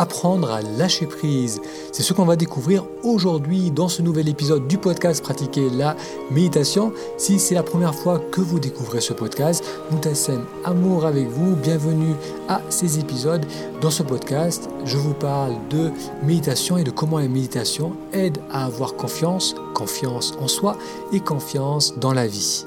[0.00, 1.60] apprendre à lâcher prise.
[1.92, 5.94] C'est ce qu'on va découvrir aujourd'hui dans ce nouvel épisode du podcast Pratiquer la
[6.30, 6.94] méditation.
[7.18, 12.14] Si c'est la première fois que vous découvrez ce podcast, Moutassem Amour avec vous, bienvenue
[12.48, 13.44] à ces épisodes.
[13.82, 15.90] Dans ce podcast, je vous parle de
[16.22, 20.78] méditation et de comment la méditation aide à avoir confiance, confiance en soi
[21.12, 22.64] et confiance dans la vie.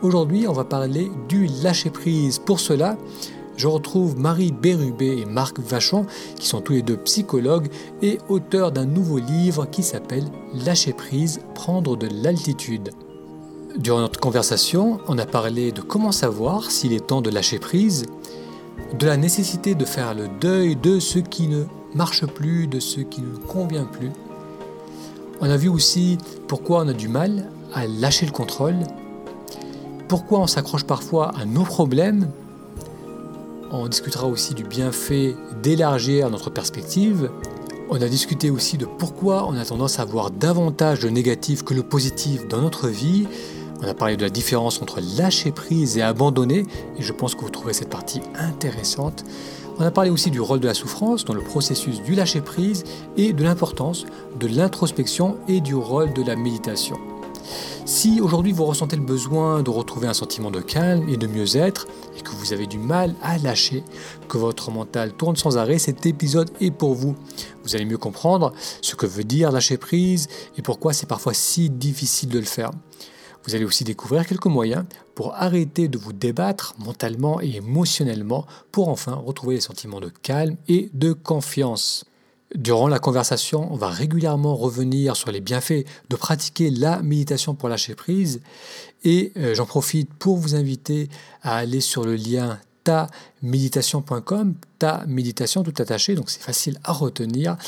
[0.00, 2.38] Aujourd'hui, on va parler du lâcher prise.
[2.38, 2.96] Pour cela,
[3.58, 6.06] je retrouve Marie Bérubé et Marc Vachon,
[6.38, 7.68] qui sont tous les deux psychologues
[8.02, 12.90] et auteurs d'un nouveau livre qui s'appelle Lâcher prise, prendre de l'altitude.
[13.76, 18.06] Durant notre conversation, on a parlé de comment savoir s'il est temps de lâcher prise,
[18.96, 23.00] de la nécessité de faire le deuil de ce qui ne marche plus, de ce
[23.00, 24.10] qui ne convient plus.
[25.40, 26.16] On a vu aussi
[26.46, 28.76] pourquoi on a du mal à lâcher le contrôle,
[30.06, 32.30] pourquoi on s'accroche parfois à nos problèmes
[33.70, 37.30] on discutera aussi du bienfait d'élargir notre perspective.
[37.90, 41.74] On a discuté aussi de pourquoi on a tendance à voir davantage de négatif que
[41.74, 43.26] le positif dans notre vie.
[43.82, 46.66] On a parlé de la différence entre lâcher prise et abandonner,
[46.98, 49.24] et je pense que vous trouverez cette partie intéressante.
[49.78, 52.84] On a parlé aussi du rôle de la souffrance dans le processus du lâcher prise
[53.16, 54.06] et de l'importance
[54.40, 56.98] de l'introspection et du rôle de la méditation.
[57.88, 61.86] Si aujourd'hui vous ressentez le besoin de retrouver un sentiment de calme et de mieux-être,
[62.18, 63.82] et que vous avez du mal à lâcher,
[64.28, 67.16] que votre mental tourne sans arrêt, cet épisode est pour vous.
[67.64, 70.28] Vous allez mieux comprendre ce que veut dire lâcher prise
[70.58, 72.72] et pourquoi c'est parfois si difficile de le faire.
[73.46, 78.90] Vous allez aussi découvrir quelques moyens pour arrêter de vous débattre mentalement et émotionnellement pour
[78.90, 82.04] enfin retrouver les sentiments de calme et de confiance.
[82.54, 87.68] Durant la conversation, on va régulièrement revenir sur les bienfaits de pratiquer la méditation pour
[87.68, 88.40] lâcher prise
[89.04, 91.10] et euh, j'en profite pour vous inviter
[91.42, 97.58] à aller sur le lien taméditation.com, ta méditation tout attaché, donc c'est facile à retenir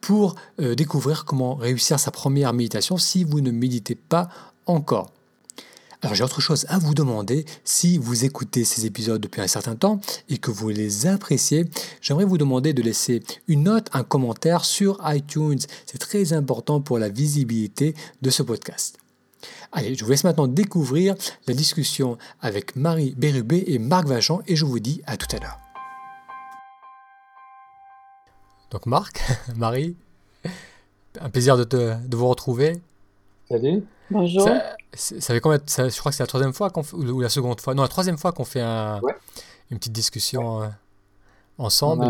[0.00, 4.30] pour euh, découvrir comment réussir sa première méditation si vous ne méditez pas
[4.64, 5.12] encore.
[6.02, 7.44] Alors j'ai autre chose à vous demander.
[7.62, 11.64] Si vous écoutez ces épisodes depuis un certain temps et que vous les appréciez,
[12.00, 15.60] j'aimerais vous demander de laisser une note, un commentaire sur iTunes.
[15.86, 18.98] C'est très important pour la visibilité de ce podcast.
[19.70, 21.14] Allez, je vous laisse maintenant découvrir
[21.46, 25.38] la discussion avec Marie Bérubé et Marc Vachon et je vous dis à tout à
[25.38, 25.60] l'heure.
[28.72, 29.20] Donc Marc,
[29.56, 29.94] Marie,
[31.20, 32.72] un plaisir de, te, de vous retrouver.
[33.48, 33.84] Salut.
[34.12, 34.48] Bonjour.
[34.92, 37.74] Ça, fait combien, je crois que c'est la troisième fois qu'on ou la seconde fois.
[37.74, 39.00] Non, la troisième fois qu'on fait un,
[39.70, 40.68] une petite discussion euh,
[41.58, 42.04] ensemble.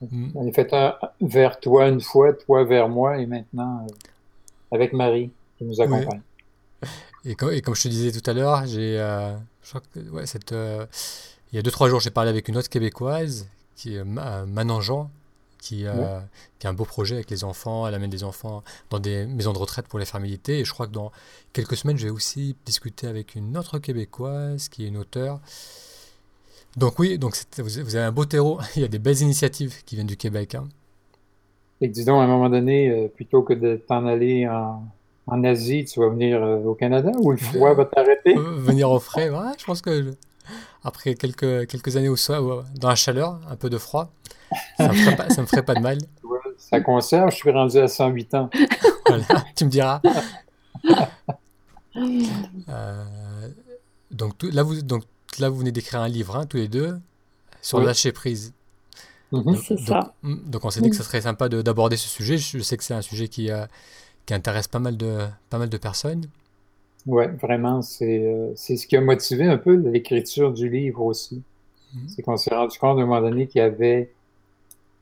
[0.00, 0.30] Mm.
[0.34, 4.92] On, a, fait un vers toi une fois, toi vers moi, et maintenant euh, avec
[4.92, 6.20] Marie qui nous accompagne.
[7.24, 9.34] Et, comme, et, comme, je te disais tout à l'heure, j'ai, euh,
[10.12, 13.96] ouais, cette, il y a deux trois jours, j'ai parlé avec une autre québécoise qui
[13.96, 15.10] est Manon Jean,
[15.64, 16.20] qui, euh,
[16.58, 17.88] qui, a un beau projet avec les enfants.
[17.88, 20.58] Elle amène des enfants dans des maisons de retraite pour les faire méditer.
[20.58, 21.10] Et je crois que dans
[21.54, 25.40] quelques semaines, je vais aussi discuter avec une autre québécoise qui est une auteure.
[26.76, 28.58] Donc oui, donc vous, avez un beau terreau.
[28.76, 30.54] Il y a des belles initiatives qui viennent du Québec.
[30.54, 30.68] Hein.
[31.80, 34.84] Et dis donc, à un moment donné, euh, plutôt que de t'en aller en,
[35.26, 38.34] en, Asie, tu vas venir euh, au Canada ou le froid va t'arrêter?
[38.34, 40.14] venir au frais, ouais, je pense que
[40.82, 44.10] après quelques, quelques années au sol, dans la chaleur, un peu de froid,
[44.76, 45.98] ça me ferait pas, me ferait pas de mal.
[46.56, 48.50] ça conserve, je suis rendu à 108 ans.
[49.06, 49.24] voilà,
[49.56, 50.00] tu me diras.
[51.96, 53.04] Euh,
[54.10, 55.04] donc, là, vous, donc
[55.38, 56.98] là, vous venez d'écrire un livre, hein, tous les deux,
[57.62, 58.52] sur lâcher prise.
[59.32, 59.56] Mhm.
[59.56, 60.14] C'est ça.
[60.22, 62.36] Hmm, donc, on s'est dit que ce serait sympa d'aborder ce sujet.
[62.36, 63.66] Je sais que c'est un sujet qui, euh,
[64.26, 65.18] qui intéresse pas mal de,
[65.50, 66.26] pas mal de personnes.
[67.06, 71.42] Oui, vraiment, euh, c'est ce qui a motivé un peu l'écriture du livre aussi.
[71.94, 72.08] Mhm.
[72.08, 74.12] C'est qu'on s'est rendu compte à un moment donné qu'il y avait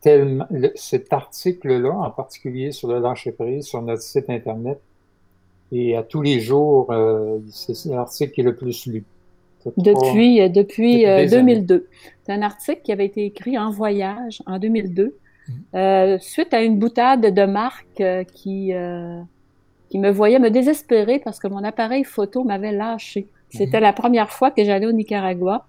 [0.03, 4.81] tellement, cet article-là, en particulier sur le lâcher-prise, sur notre site Internet,
[5.71, 9.05] et à tous les jours, euh, c'est l'article qui est le plus lu.
[9.77, 11.89] Depuis, euh, depuis, 2002.
[12.25, 15.17] C'est un article qui avait été écrit en voyage en 2002,
[15.49, 16.19] mhm.
[16.21, 18.03] suite à une boutade de Marc
[18.35, 18.73] qui
[19.93, 23.29] qui me voyait me désespérer parce que mon appareil photo m'avait lâché.
[23.51, 23.83] C'était mhm.
[23.83, 25.67] la première fois que j'allais au Nicaragua.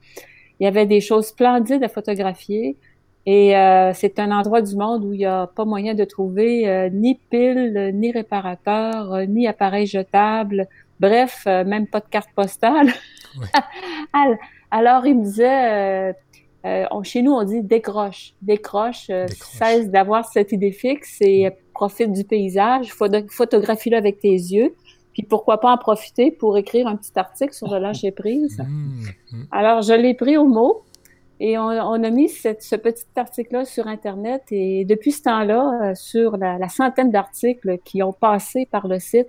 [0.59, 2.77] Il y avait des choses splendides à photographier.
[3.25, 6.67] Et euh, c'est un endroit du monde où il n'y a pas moyen de trouver
[6.67, 10.67] euh, ni pile, ni réparateur, euh, ni appareil jetable.
[10.99, 12.93] Bref, même pas de carte postale.
[14.71, 16.15] Alors, il me disait,
[17.03, 19.11] chez nous, on dit décroche, décroche,
[19.57, 24.75] cesse d'avoir cette idée fixe et profite du paysage, photographie-le avec tes yeux,
[25.11, 28.59] puis pourquoi pas en profiter pour écrire un petit article sur le lâcher prise.
[28.59, 29.43] Mmh, mmh.
[29.51, 30.83] Alors, je l'ai pris au mot
[31.45, 36.37] Et on, a mis ce petit article-là sur Internet et depuis ce temps-là, euh, sur
[36.37, 39.27] la, centaine d'articles qui ont passé par le site,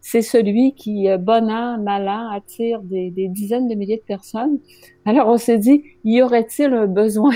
[0.00, 4.60] c'est celui qui, euh, bon an, mal an, attire des, dizaines de milliers de personnes.
[5.04, 7.34] Alors on s'est dit, y aurait-il un besoin?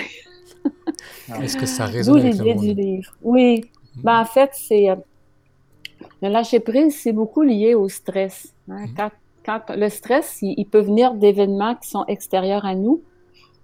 [1.43, 3.17] Est-ce que ça résonne avec le du livre.
[3.23, 3.65] Oui.
[3.97, 4.91] Ben, en fait, c'est...
[4.91, 4.97] Euh,
[6.23, 8.55] le lâcher-prise, c'est beaucoup lié au stress.
[8.69, 8.87] Hein.
[8.87, 9.09] Hmm.
[9.45, 13.03] Quand, le stress, il peut venir d'événements qui sont extérieurs à nous,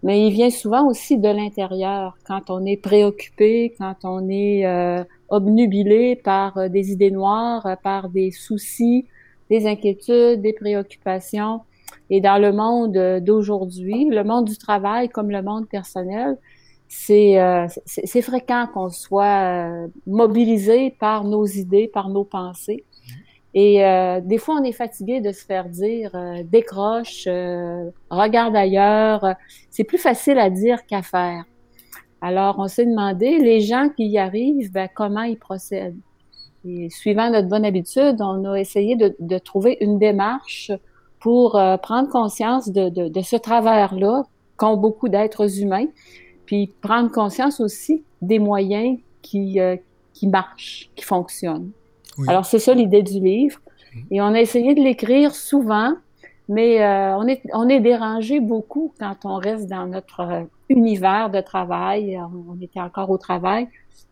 [0.02, 5.02] mais il vient souvent aussi de l'intérieur, quand on est préoccupé, quand on est euh,
[5.28, 9.06] obnubilé par euh, des idées noires, euh, par des soucis,
[9.50, 11.62] des inquiétudes, des préoccupations.
[12.10, 16.36] Et dans le monde d'aujourd'hui, le monde du travail comme le monde personnel,
[16.88, 17.36] c'est
[17.84, 19.68] c'est fréquent qu'on soit
[20.06, 22.84] mobilisé par nos idées, par nos pensées.
[23.58, 28.54] Et euh, des fois, on est fatigué de se faire dire euh, décroche, euh, regarde
[28.54, 29.24] ailleurs.
[29.70, 31.44] C'est plus facile à dire qu'à faire.
[32.20, 35.96] Alors, on s'est demandé, les gens qui y arrivent, ben, comment ils procèdent?
[36.66, 40.70] Et suivant notre bonne habitude, on a essayé de, trouver une démarche
[41.18, 41.52] pour
[41.82, 44.24] prendre conscience de, de, de ce travers-là
[44.56, 45.86] qu'ont beaucoup d'êtres humains,
[46.44, 49.60] puis prendre conscience aussi des moyens qui,
[50.12, 51.70] qui marchent, qui fonctionnent.
[52.28, 53.58] Alors, c'est ça l'idée du livre.
[53.94, 54.02] Mhm.
[54.10, 55.94] Et on a essayé de l'écrire souvent,
[56.48, 61.30] mais euh, on, est, on est dérangé beaucoup quand on reste dans notre euh, univers
[61.30, 62.18] de travail.
[62.18, 63.68] On était encore au travail.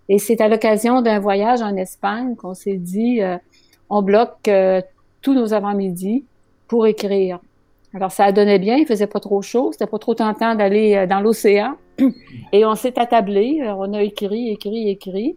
[0.08, 3.38] Et c'est à l'occasion d'un voyage en Espagne qu'on s'est dit, euh,
[3.88, 4.50] on bloque
[5.22, 6.24] tous nos avant-midi
[6.68, 7.38] pour écrire.
[7.94, 11.20] Alors, ça donné bien, il faisait pas trop chaud, c'était pas trop tentant d'aller dans
[11.20, 11.76] l'océan.
[12.52, 15.36] Et on s'est attablé, on a écrit, écrit, écrit.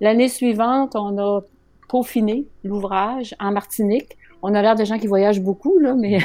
[0.00, 1.40] L'année suivante, on a
[1.88, 4.16] peaufiner l'ouvrage en Martinique.
[4.42, 6.18] On a l'air de gens qui voyagent beaucoup, là, mais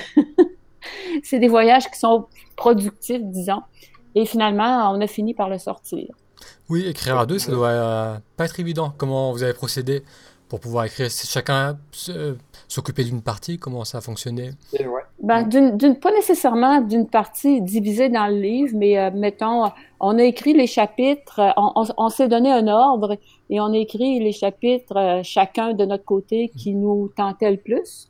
[1.24, 3.62] c'est des voyages qui sont productifs, disons.
[4.16, 6.14] Et finalement, on a fini par le sortir.
[6.70, 8.94] Oui, écrire à deux, ça doit euh, pas être évident.
[8.98, 10.04] Comment vous avez procédé
[10.50, 11.78] pour pouvoir écrire Chacun
[12.68, 14.52] s'occuper d'une partie Comment ça a fonctionné?
[15.22, 19.66] Ben, d'une, Pas nécessairement d'une partie divisée dans le livre, mais euh, mettons,
[20.00, 23.18] on a écrit les chapitres, euh, on, s'est donné un ordre
[23.50, 27.58] et on a écrit les chapitres euh, chacun de notre côté qui nous tentait le
[27.58, 28.10] plus,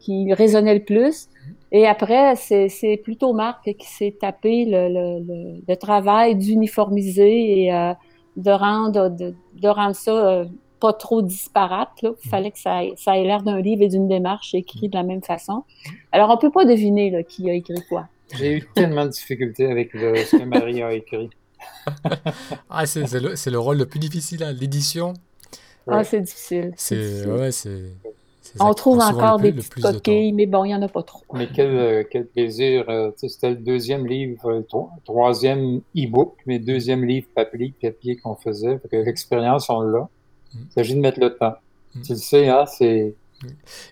[0.00, 1.28] qui résonnait le plus.
[1.70, 7.92] Et après, c'est, plutôt Marc qui s'est tapé le, le, travail d'uniformiser et
[8.36, 10.46] de rendre de, de rendre ça
[10.80, 12.02] pas trop disparate.
[12.02, 12.10] Là.
[12.24, 12.30] Il mm.
[12.30, 15.02] fallait que ça ait, ça ait l'air d'un livre et d'une démarche écrit de la
[15.02, 15.64] même façon.
[16.12, 18.08] Alors, on peut pas deviner là, qui a écrit quoi.
[18.34, 21.30] J'ai eu tellement de difficultés avec ce que Marie a écrit.
[22.70, 25.14] ah, c'est le, le, rôle le plus difficile, hein, l'édition.
[25.86, 26.72] Ah, c'est difficile.
[26.76, 27.92] C'est ouais, c'est.
[28.58, 31.22] On trouve encore des petites coquilles, mais bon, il n'y en a pas trop.
[31.34, 32.84] Mais quel, euh, quel plaisir.
[32.88, 34.66] Euh, c'était le deuxième livre, le
[35.04, 38.80] troisième e-book, mais deuxième livre papier, papier qu'on faisait.
[38.90, 40.08] L'expérience, on l'a.
[40.54, 41.56] Il s'agit de mettre le temps.
[41.94, 42.02] Mm.
[42.02, 43.14] Tu le sais, hein, c'est.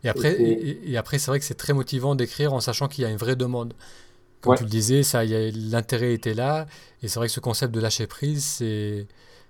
[0.05, 3.07] Et après, et, après c'est vrai que c'est très motivant d'écrire en sachant qu'il y
[3.07, 3.73] a une vraie demande.
[4.41, 6.67] Comme tu le disais, ça, l'intérêt était là.
[7.03, 9.07] Et c'est vrai que ce concept de lâcher prise, c'est,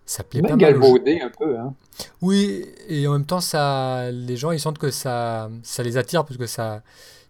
[0.06, 0.76] ça plaît pas mal.
[0.76, 1.58] un peu.
[1.58, 1.74] Hein.
[2.22, 6.24] Oui, et en même temps, ça, les gens, ils sentent que ça, ça les attire
[6.24, 6.82] parce que ça,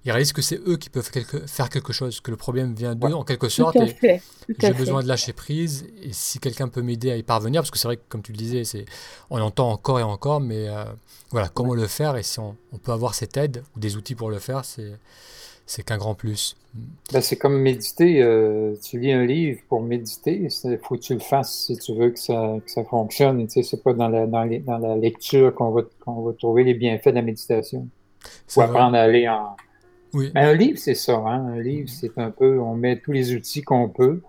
[0.09, 1.11] ils réalisent que c'est eux qui peuvent
[1.47, 3.77] faire quelque chose, que le problème vient d'eux en quelque sorte.
[4.09, 5.87] j'ai besoin de lâcher prise.
[6.03, 8.33] Et si quelqu'un peut m'aider à y parvenir, parce que c'est vrai que comme tu
[8.33, 8.87] le disais, c'est,
[9.29, 10.85] on entend encore et encore, mais euh,
[11.31, 14.31] voilà, comment le faire et si on, peut avoir cette aide ou des outils pour
[14.31, 14.93] le faire, c'est,
[15.67, 16.57] c'est qu'un grand plus.
[17.13, 18.23] Ben, c'est comme méditer.
[18.23, 21.95] Euh, tu lis un livre pour méditer, il faut que tu le fasses si tu
[21.95, 23.47] veux que ça, que ça fonctionne.
[23.47, 26.65] Tu sais, c'est pas dans la, dans, dans la lecture qu'on va, qu'on va trouver
[26.65, 27.87] les bienfaits de la méditation.
[28.25, 29.55] Il faut apprendre à aller en,
[30.13, 30.31] oui.
[30.35, 31.17] un livre, c'est ça.
[31.17, 31.47] Hein?
[31.55, 34.21] Un livre, c'est un peu, on met tous les outils qu'on peut.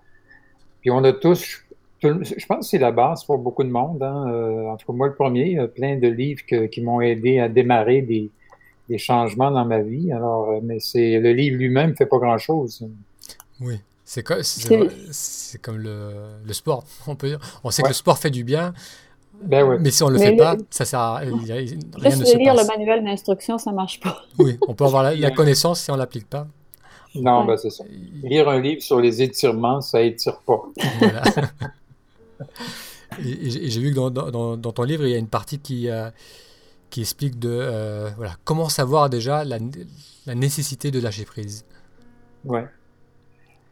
[0.81, 1.63] Puis on a tous,
[2.01, 4.01] je pense que c'est la base pour beaucoup de monde.
[4.01, 4.25] Hein?
[4.29, 7.49] Euh, en tout cas, moi, le premier, il plein de livres qui m'ont aidé à
[7.49, 8.29] démarrer des,
[8.87, 10.11] des, changements dans ma vie.
[10.11, 12.87] Alors, euh, mais c'est le livre lui-même fait pas grand-chose.
[13.59, 13.79] Oui.
[14.05, 14.41] C'est comme,
[15.61, 16.83] comme le, le, sport.
[17.05, 17.59] On, peut dire.
[17.63, 18.73] on sait que le sport fait du bien,
[19.41, 21.35] ben Mais si on ne le fait pas, ça sert à rien.
[21.37, 24.23] Juste de lire le manuel d'instruction, ça ne marche pas.
[24.37, 26.47] oui, on peut avoir la, connaissance si on ne l'applique pas.
[27.15, 27.83] Non, ben c'est ça.
[28.23, 30.61] Lire un livre sur les étirements, ça étire pas.
[30.99, 31.23] Voilà.
[33.25, 35.89] et, j'ai vu que dans, dans, dans, ton livre, il y a une partie qui,
[35.89, 36.09] euh,
[36.89, 39.57] qui explique de euh, voilà, comment savoir déjà la,
[40.27, 41.65] la, nécessité de lâcher prise.
[42.45, 42.65] Ouais.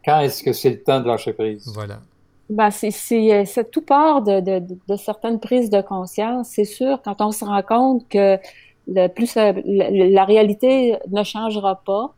[0.04, 1.70] Quand est-ce que c'est le temps de lâcher prise?
[1.72, 2.00] Voilà.
[2.50, 6.48] Ben, c'est tout part de, de, de, certaines prises de conscience.
[6.48, 8.38] C'est sûr, quand on se rend compte que
[8.86, 12.14] le plus la, réalité ne changera pas,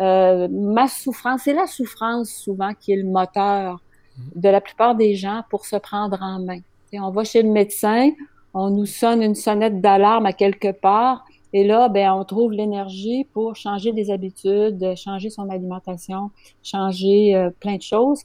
[0.00, 3.80] euh, ma souffrance, c'est la souffrance souvent qui est le moteur.
[4.36, 6.60] de la plupart des gens pour se prendre en main.
[6.92, 8.10] On va chez le médecin,
[8.52, 11.24] on nous sonne une sonnette d'alarme à quelque part,
[11.54, 16.30] et là, ben, on trouve l'énergie pour changer des habitudes, changer son alimentation,
[16.62, 18.22] changer euh, plein de choses.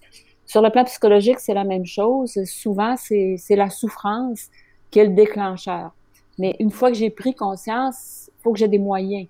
[0.47, 2.41] Sur le plan psychologique, c'est la même chose.
[2.45, 4.47] Souvent, c'est la souffrance
[4.89, 5.91] qui est le déclencheur.
[6.39, 9.27] Mais une fois que j'ai pris conscience, il faut que j'ai des moyens.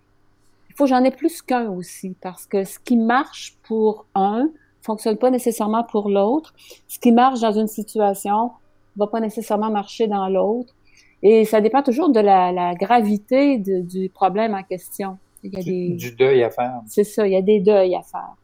[0.70, 4.50] Il faut que j'en ai plus qu'un aussi, parce que ce qui marche pour un
[4.88, 6.54] fonctionne pas nécessairement pour l'autre.
[6.88, 8.52] Ce qui marche dans une situation
[8.96, 10.74] va pas nécessairement marcher dans l'autre.
[11.24, 15.18] Et ça dépend toujours de la, gravité du problème en question.
[15.44, 15.96] Il y a du, des...
[15.96, 16.82] du deuil à faire.
[16.88, 18.36] C'est ça, il y a des deuils à faire.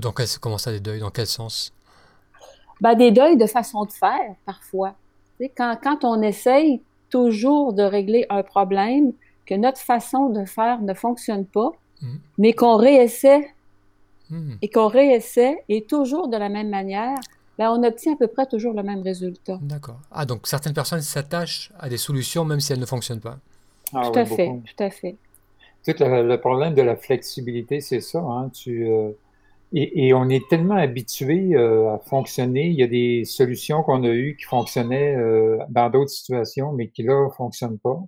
[0.00, 1.00] Donc, comment ça, des deuils?
[1.00, 1.72] Dans quel sens?
[2.80, 4.94] Ben, des deuils de façon de faire, parfois.
[5.56, 9.12] Quand, quand on essaye toujours de régler un problème,
[9.46, 12.16] que notre façon de faire ne fonctionne pas, hmm.
[12.36, 13.48] mais qu'on réessaie
[14.30, 14.56] hmm.
[14.60, 17.18] et qu'on réessaie et toujours de la même manière,
[17.56, 19.58] ben, on obtient à peu près toujours le même résultat.
[19.62, 19.98] D'accord.
[20.12, 23.38] Ah, donc certaines personnes s'attachent à des solutions même si elles ne fonctionnent pas.
[23.94, 25.16] Ah tout à fait, tout à fait.
[25.84, 28.18] Tu le, problème de la flexibilité, c'est ça.
[28.18, 28.50] Hein?
[28.50, 29.12] Tu, euh,
[29.72, 32.68] et, on est tellement habitué euh, à fonctionner.
[32.68, 36.88] Il y a des solutions qu'on a eues qui fonctionnaient euh, dans d'autres situations, mais
[36.88, 38.00] qui là fonctionnent pas.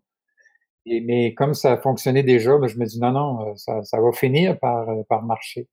[0.86, 3.82] Et, mais comme ça a fonctionné déjà, ben, je me dis non, non, euh, ça,
[3.84, 5.68] ça va finir par, par marcher.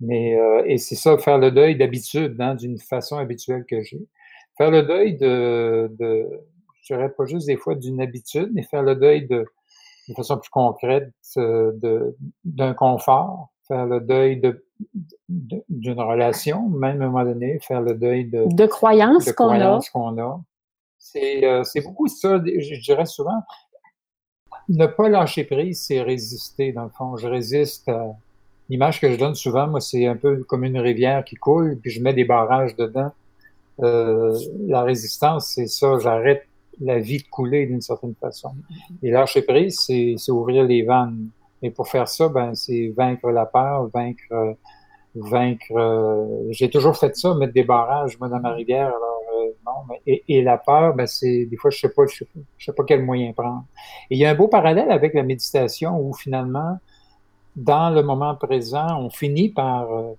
[0.00, 0.36] Mais
[0.66, 4.00] et c'est ça, faire le deuil d'habitude, hein, d'une façon habituelle que j'ai.
[4.58, 6.28] Faire le deuil de, de
[6.82, 9.46] je dirais pas juste des fois d'une habitude, mais faire le deuil de,
[10.08, 14.64] de façon plus concrète de d'un confort, faire le deuil de
[15.28, 20.22] d'une relation, même à un moment donné, faire le deuil de, de croyances qu'on a.
[20.22, 20.40] a.
[21.16, 23.42] Euh, c'est beaucoup ça, je dirais souvent,
[24.68, 27.16] ne pas lâcher prise, c'est résister, dans le fond.
[27.16, 28.14] Je résiste à...
[28.68, 31.90] L'image que je donne souvent, moi, c'est un peu comme une rivière qui coule, puis
[31.90, 33.10] je mets des barrages dedans.
[33.82, 36.46] Euh, la résistance, c'est ça, j'arrête
[36.80, 38.54] la vie de couler d'une certaine façon.
[39.02, 41.28] Et lâcher prise, c'est ouvrir les vannes.
[41.62, 44.56] Et pour faire ça, ben, c'est vaincre la peur, vaincre,
[45.14, 45.64] vaincre.
[45.72, 48.88] Euh, j'ai toujours fait ça, mettre des barrages, moi, dans ma rivière.
[48.88, 52.16] Alors, euh, non, mais, et, la peur, ben, c'est des fois, je sais pas, je
[52.16, 52.26] sais
[52.58, 53.64] sais pas quel moyen prendre.
[54.10, 56.78] Et il y a un beau parallèle avec la méditation où finalement,
[57.56, 60.12] dans le moment présent, on finit par euh,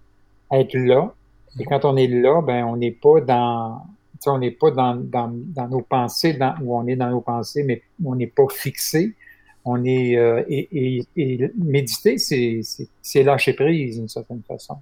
[0.52, 1.14] être là.
[1.60, 3.82] Et quand on est là, ben, on n'est pas dans,
[4.28, 7.82] on n'est pas dans, dans, dans, nos pensées, où on est dans nos pensées, mais
[8.04, 9.16] on n'est pas fixé
[9.66, 14.78] on est euh, et, et, méditer, c'est lâcher prise d'une certaine façon.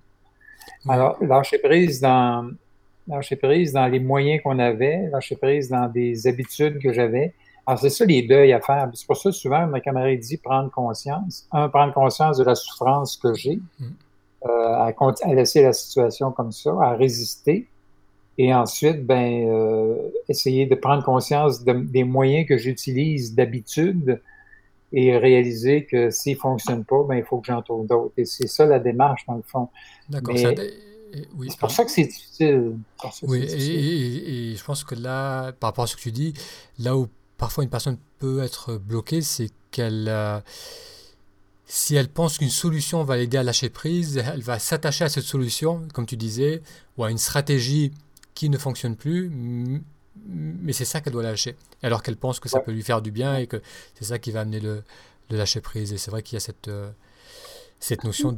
[0.88, 2.50] Alors lâcher prise dans
[3.08, 7.34] lâcher prise dans les moyens qu'on avait, lâcher prise dans des habitudes que j'avais.
[7.68, 8.90] Alors c'est ça les deuils à faire.
[8.94, 11.48] C'est pour ça souvent ma camarade dit prendre conscience.
[11.52, 13.86] Un, prendre conscience de la souffrance que j'ai, mm.
[14.46, 17.68] euh, à, à, laisser la situation comme ça, à résister.
[18.38, 24.20] Et ensuite, ben, euh, essayer de prendre conscience des moyens que j'utilise d'habitude
[24.94, 28.14] et réaliser que s'il ne fonctionne pas, ben, il faut que j'en trouve d'autres.
[28.18, 29.70] Et c'est ça la démarche, dans le fond.
[30.10, 30.36] D'accord.
[31.36, 32.78] Oui, c'est pour ça que c'est difficile.
[33.24, 36.34] Oui, et, je pense que là, par rapport à ce que tu dis,
[36.80, 37.08] là où
[37.38, 40.40] parfois une personne peut être bloquée, c'est qu'elle, euh,
[41.66, 45.24] si elle pense qu'une solution va l'aider à lâcher prise, elle va s'attacher à cette
[45.24, 46.62] solution, comme tu disais,
[46.98, 47.92] ou à une stratégie
[48.34, 49.30] qui ne fonctionne plus,
[50.26, 51.56] mais c'est ça qu'elle doit lâcher.
[51.84, 53.62] Alors qu'elle pense que ça peut lui faire du bien et que
[53.96, 54.84] c'est ça qui va amener le,
[55.30, 55.94] lâcher prise.
[55.94, 56.90] Et c'est vrai qu'il y a cette, euh,
[57.80, 58.34] cette notion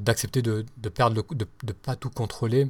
[0.00, 2.68] d'accepter de, de, perdre, de ne pas tout contrôler.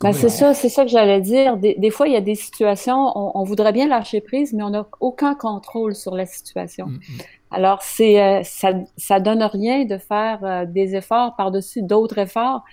[0.00, 1.56] Ben c'est ça, c'est ça que j'allais dire.
[1.56, 4.84] Des, fois, il y a des situations, on, voudrait bien lâcher prise, mais on n'a
[4.98, 6.86] aucun contrôle sur la situation.
[6.86, 7.18] Mm, mm.
[7.52, 12.64] Alors, c'est euh, ça, ça donne rien de faire euh, des efforts par-dessus d'autres efforts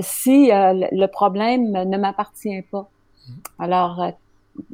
[0.00, 2.88] si le problème ne m'appartient pas.
[3.28, 3.32] Mm.
[3.58, 4.12] Alors,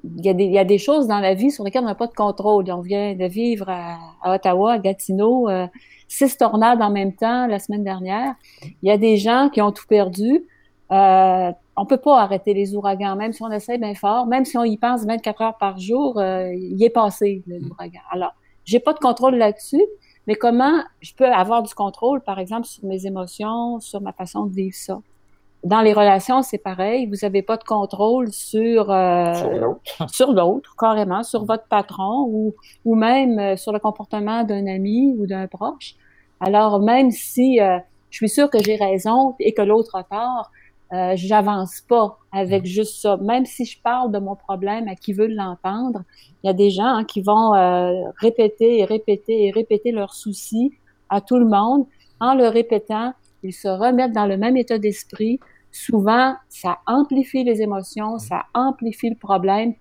[0.04, 1.86] il y, a des, il y, a des, choses dans la vie sur lesquelles on
[1.86, 2.70] n'a pas de contrôle.
[2.70, 5.66] On vient de vivre à, Ottawa, à Gatineau, euh,
[6.08, 8.34] six tornades en même temps la semaine dernière.
[8.82, 10.44] Il y a des gens qui ont tout perdu.
[10.92, 14.58] Euh, on peut pas arrêter les ouragans, même si on essaie bien fort, même si
[14.58, 18.00] on y pense 24 heures par jour, euh, il est passé l'ouragan.
[18.10, 18.34] Alors,
[18.64, 19.82] j'ai pas de contrôle là-dessus,
[20.26, 24.44] mais comment je peux avoir du contrôle, par exemple, sur mes émotions, sur ma façon
[24.44, 25.00] de vivre ça?
[25.62, 27.06] Dans les relations, c'est pareil.
[27.06, 29.34] Vous n'avez pas de contrôle sur euh,
[30.10, 35.14] sur l'autre, carrément, sur votre patron ou ou même euh, sur le comportement d'un ami
[35.18, 35.96] ou d'un proche.
[36.40, 40.50] Alors même si euh, je suis sûre que j'ai raison et que l'autre a tort,
[40.94, 42.66] euh, j'avance pas avec mm.
[42.66, 43.18] juste ça.
[43.18, 46.04] Même si je parle de mon problème à qui veut l'entendre,
[46.42, 47.50] il y a des gens hein, qui vont
[48.16, 50.72] répéter et répéter et répéter leurs soucis
[51.10, 51.84] à tout le monde
[52.18, 53.12] en le répétant
[53.42, 55.40] ils se remettent dans le même état d'esprit,
[55.72, 59.74] souvent, ça amplifie les émotions, ça amplifie le problème.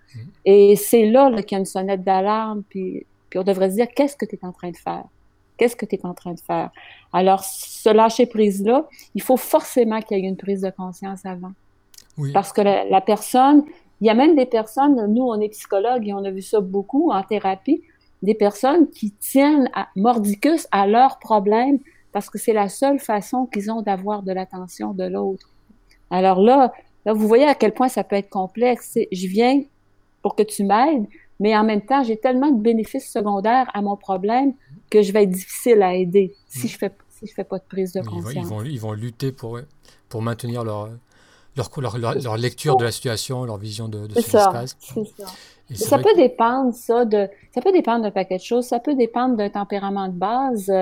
[0.44, 3.88] Et c'est là, qu'il y a une sonnette d'alarme, puis, puis on devrait se dire,
[3.94, 5.04] qu'est-ce que tu es en train de faire?
[5.56, 6.70] Qu'est-ce que tu es en train de faire?
[7.12, 11.52] Alors, ce lâcher-prise-là, il faut forcément qu'il y ait une prise de conscience avant.
[12.34, 13.64] Parce que la, personne,
[14.00, 16.60] il y a même des personnes, nous, on est psychologues et on a vu ça
[16.60, 17.82] beaucoup en thérapie,
[18.22, 21.78] des personnes qui tiennent à, mordicus à leurs problèmes
[22.12, 25.50] parce que c'est la seule façon qu'ils ont d'avoir de l'attention de l'autre.
[26.10, 26.72] Alors là,
[27.06, 28.98] là, vous voyez à quel point ça peut être complexe.
[29.12, 29.62] Je viens
[30.22, 31.06] pour que tu m'aides,
[31.38, 34.52] mais en même temps, j'ai tellement de bénéfices secondaires à mon problème
[34.90, 37.64] que je vais être difficile à aider si je fais si je fais pas de
[37.64, 38.32] prise de conscience.
[38.34, 39.60] Ils vont, ils vont, lutter pour,
[40.08, 40.88] pour maintenir leur,
[41.54, 44.76] leur, leur, leur, lecture de la situation, leur vision de, de ce qui se passe.
[44.80, 44.94] Ça.
[45.74, 48.66] ça peut dépendre, ça, de, ça peut dépendre d'un paquet de choses.
[48.66, 50.72] Ça peut dépendre d'un tempérament de base.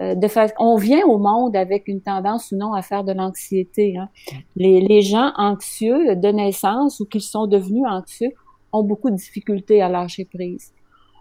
[0.00, 0.26] Euh, de
[0.58, 3.96] on vient au monde avec une tendance ou non à faire de l'anxiété.
[3.96, 4.08] Hein.
[4.56, 8.30] Les, gens anxieux de naissance ou qui sont devenus anxieux
[8.72, 10.72] ont beaucoup de difficultés à lâcher prise.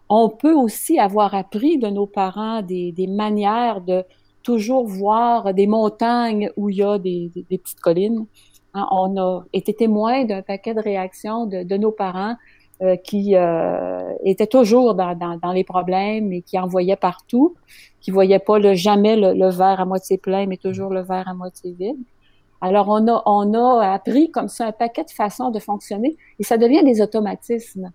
[0.09, 4.03] On peut aussi avoir appris de nos parents des, manières de
[4.41, 8.25] toujours voir des montagnes où il y a des, des, petites collines.
[8.73, 8.87] Hein.
[8.89, 12.35] on a été témoin d'un paquet de réactions de, de nos parents
[12.83, 17.55] euh, qui euh, étaient toujours dans, dans, les problèmes et qui envoyaient partout
[18.03, 21.33] qui voyait pas le, jamais le, verre à moitié plein, mais toujours le verre à
[21.33, 21.97] moitié vide.
[22.59, 26.43] Alors, on a, on a appris comme ça un paquet de façons de fonctionner et
[26.43, 27.91] ça devient des automatismes.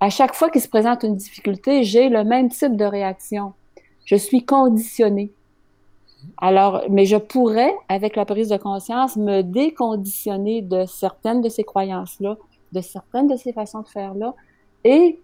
[0.00, 3.52] À chaque fois qu'il se présente une difficulté, j'ai le même type de réaction.
[4.06, 5.32] Je suis conditionné.
[6.38, 11.62] Alors, mais je pourrais, avec la prise de conscience, me déconditionner de certaines de ces
[11.62, 12.36] croyances-là,
[12.72, 14.34] de certaines de ces façons de faire-là.
[14.84, 15.18] Et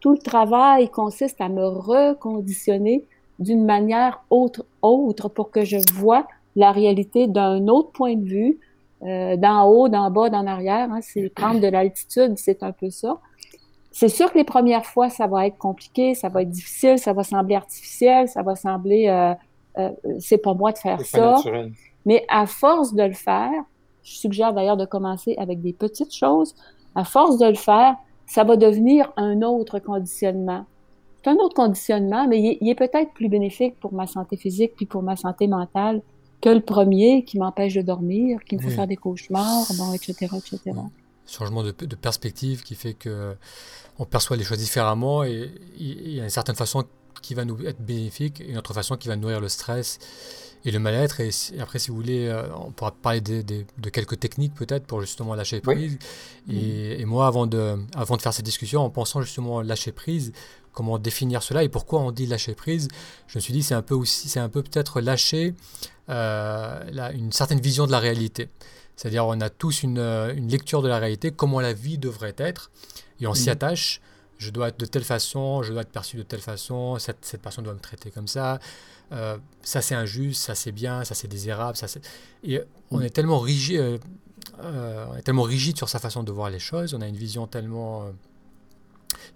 [0.00, 3.04] tout le travail consiste à me reconditionner
[3.38, 6.26] d'une manière autre, autre pour que je vois
[6.56, 8.58] la réalité d'un autre point de vue,
[9.02, 10.90] euh, d'en haut, d'en bas, d'en arrière.
[10.90, 13.18] Hein, c'est prendre de l'altitude, c'est un peu ça.
[13.92, 17.12] C'est sûr que les premières fois, ça va être compliqué, ça va être difficile, ça
[17.12, 19.34] va sembler artificiel, ça va sembler, euh,
[19.78, 21.36] euh, c'est pas moi de faire ça.
[22.06, 23.64] Mais à force de le faire,
[24.02, 26.54] je suggère d'ailleurs de commencer avec des petites choses.
[26.98, 27.94] À force de le faire,
[28.26, 30.64] ça va devenir un autre conditionnement
[31.22, 34.86] c'est un autre conditionnement, mais il est, peut-être plus bénéfique pour ma santé physique puis
[34.86, 36.00] pour ma santé mentale
[36.40, 40.14] que le premier qui m'empêche de dormir, qui me fait faire des cauchemars, bon, etc.,
[40.36, 40.76] etc.
[41.26, 43.34] Changement de, perspective qui fait que
[43.98, 46.84] on perçoit les choses différemment et il y a une certaine façon
[47.20, 49.98] qui va nous être bénéfique et une autre façon qui va nourrir le stress
[50.64, 51.20] et le mal-être.
[51.20, 55.34] Et, après, si vous voulez, euh, on pourra parler de, quelques techniques peut-être pour justement
[55.34, 55.98] lâcher prise.
[56.50, 60.32] Et, et, moi, avant de, avant de faire cette discussion, en pensant justement lâcher prise,
[60.78, 62.86] comment définir cela et pourquoi on dit lâcher prise,
[63.26, 65.54] je me suis dit c'est un peu aussi, c'est un peu peut-être lâcher
[66.08, 68.48] euh, une certaine vision de la réalité.
[68.94, 72.36] C'est-à-dire on a tous une, euh, une, lecture de la réalité, comment la vie devrait
[72.38, 72.70] être,
[73.20, 73.52] et on s'y mmh.
[73.52, 74.00] attache.
[74.38, 77.42] Je dois être de telle façon, je dois être perçu de telle façon, cette, cette
[77.42, 78.60] personne doit me traiter comme ça,
[79.12, 82.00] euh, ça c'est injuste, ça c'est bien, ça c'est désirable, ça c'est...
[82.44, 84.00] Et on est tellement rigide,
[84.62, 87.46] on est tellement rigide sur sa façon de voir les choses, on a une vision
[87.46, 88.10] tellement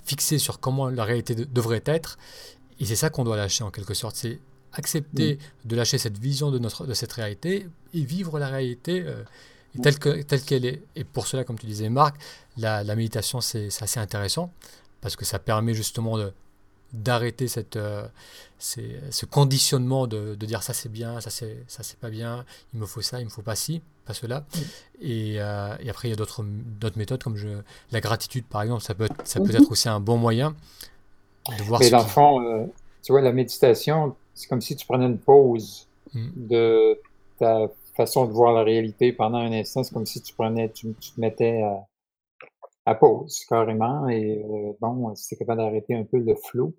[0.04, 2.18] fixé sur comment la réalité devrait être.
[2.80, 4.16] Et c'est ça qu'on doit lâcher en quelque sorte.
[4.16, 4.40] C'est
[4.72, 9.22] accepter de lâcher cette vision de, notre, de cette réalité et vivre la réalité euh,
[9.82, 10.82] telle qu'elle est.
[10.96, 12.16] Et pour cela, comme tu disais, Marc,
[12.56, 14.52] la, la méditation, c'est assez intéressant
[15.00, 16.32] parce que ça permet justement de,
[16.92, 18.07] d'arrêter cette, euh,
[18.59, 22.81] ce conditionnement de, de dire ça c'est bien, ça c'est, ça c'est pas bien, il
[22.81, 24.44] me faut ça, il me faut pas ci, pas cela.
[25.00, 27.48] Et, euh, et, après il y a d'autres, d'autres méthodes comme je,
[27.90, 29.62] la gratitude par exemple, ça peut être, ça peut mhm.
[29.62, 30.55] être aussi un bon moyen
[31.59, 31.81] de voir.
[31.81, 32.66] Mais l'enfant, euh,
[33.02, 36.31] tu vois, la méditation, c'est comme si tu prenais une pause mm.
[36.37, 37.00] de
[37.38, 40.94] ta façon de voir la réalité pendant un instant, c'est comme si tu prenais, tu,
[41.00, 41.87] tu te mettais à
[42.85, 46.74] à pause carrément et euh, bon, c'est capable d'arrêter un peu le flot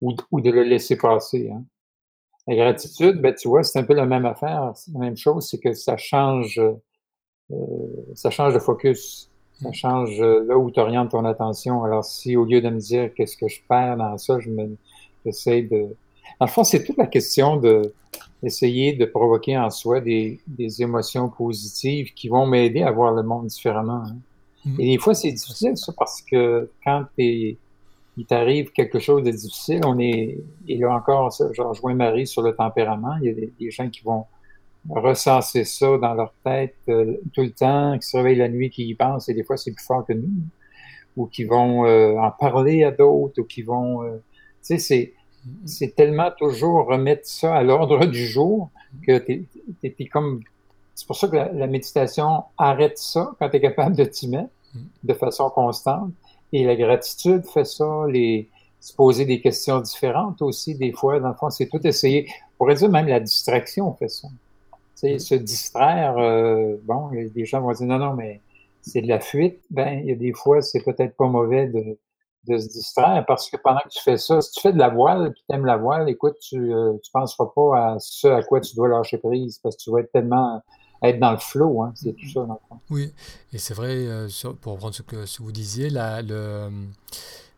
[0.00, 1.50] ou, ou, de le laisser passer.
[1.50, 1.64] Hein.
[2.46, 5.48] La gratitude, ben, tu vois, c'est un peu la même affaire, c'est la même chose,
[5.48, 6.60] c'est que ça change,
[7.50, 7.56] euh,
[8.14, 9.74] ça change de focus, ça mmh.
[9.74, 11.84] change euh, là où tu orientes ton attention.
[11.84, 14.76] Alors si au lieu de me dire qu'est-ce que je perds dans ça, je me,
[15.24, 15.94] j'essaie de...
[16.38, 17.92] Dans le fond, c'est toute la question de
[18.42, 23.22] essayer de provoquer en soi des, des émotions positives qui vont m'aider à voir le
[23.22, 24.02] monde différemment.
[24.06, 24.16] Hein.
[24.78, 27.04] Et des fois, c'est difficile, ça, parce que quand
[28.16, 32.42] il t'arrive quelque chose de difficile, on est, et là encore, je rejoins Marie sur
[32.42, 33.16] le tempérament.
[33.22, 34.26] Il y a des, gens qui vont
[34.88, 38.86] recenser ça dans leur tête euh, tout le temps, qui se réveillent la nuit, qui
[38.86, 40.28] y pensent, et des fois, c'est plus fort que nous.
[41.16, 44.02] Ou qui vont euh, en parler à d'autres, ou qui vont...
[44.02, 44.16] Euh,
[44.62, 45.14] tu sais, c'est,
[45.64, 48.70] c'est tellement toujours remettre ça à l'ordre du jour
[49.06, 49.44] que t'es,
[49.80, 50.42] t'es, comme
[50.94, 54.50] c'est pour ça que la, méditation arrête ça quand tu es capable de t'y mettre
[55.02, 56.12] de façon constante.
[56.52, 58.48] Et la gratitude fait ça, les,
[58.80, 61.20] se poser des questions différentes aussi, des fois.
[61.20, 62.28] Dans le fond, c'est tout essayer.
[62.54, 64.28] On pourrait dire même la distraction fait ça.
[64.96, 68.40] Tu sais, se distraire, euh, bon, des gens vont dire non, non, mais
[68.82, 69.60] c'est de la fuite.
[69.70, 71.98] Ben, il y a des fois, c'est peut-être pas mauvais de,
[72.48, 74.88] de se distraire parce que pendant que tu fais ça, si tu fais de la
[74.88, 78.60] voile, tu aimes la voile, écoute, tu ne euh, penseras pas à ce à quoi
[78.60, 80.62] tu dois lâcher prise parce que tu vas être tellement
[81.02, 82.76] être dans le flow, hein, c'est tout ça dans le.
[82.90, 83.12] Oui,
[83.52, 84.28] et c'est vrai, euh,
[84.60, 86.70] pour reprendre ce que, ce que vous disiez, la, le,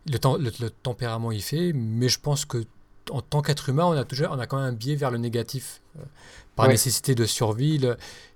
[0.07, 2.64] le, tempérament y fait, mais je pense que
[3.11, 5.18] en tant qu'être humain, on a toujours, on a quand même un biais vers le
[5.18, 5.83] négatif.
[5.98, 6.02] Euh,
[6.55, 7.81] par nécessité de survie,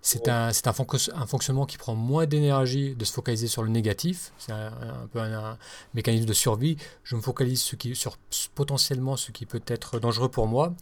[0.00, 4.32] c'est un, un, un, fonctionnement qui prend moins d'énergie de se focaliser sur le négatif.
[4.38, 4.72] C'est un,
[5.12, 5.58] peu un,
[5.92, 6.78] mécanisme de survie.
[7.04, 8.16] Je me focalise ce qui, sur
[8.54, 10.72] potentiellement ce qui peut être dangereux pour moi.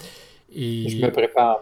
[0.52, 1.58] Et, je me prépare.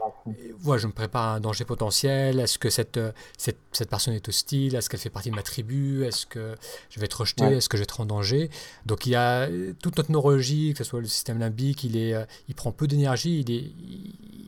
[0.58, 2.40] Voilà, je me prépare à un danger potentiel.
[2.40, 3.00] Est-ce que cette,
[3.38, 4.74] cette, cette, personne est hostile?
[4.74, 6.04] Est-ce qu'elle fait partie de ma tribu?
[6.04, 6.54] Est-ce que
[6.90, 7.44] je vais être rejeté?
[7.44, 8.50] Est-ce que je vais être en danger?
[8.84, 9.48] Donc il y a
[9.80, 12.14] toute notre neurologie, que ce soit le système limbique, il, est,
[12.48, 13.70] il prend peu d'énergie, il, est,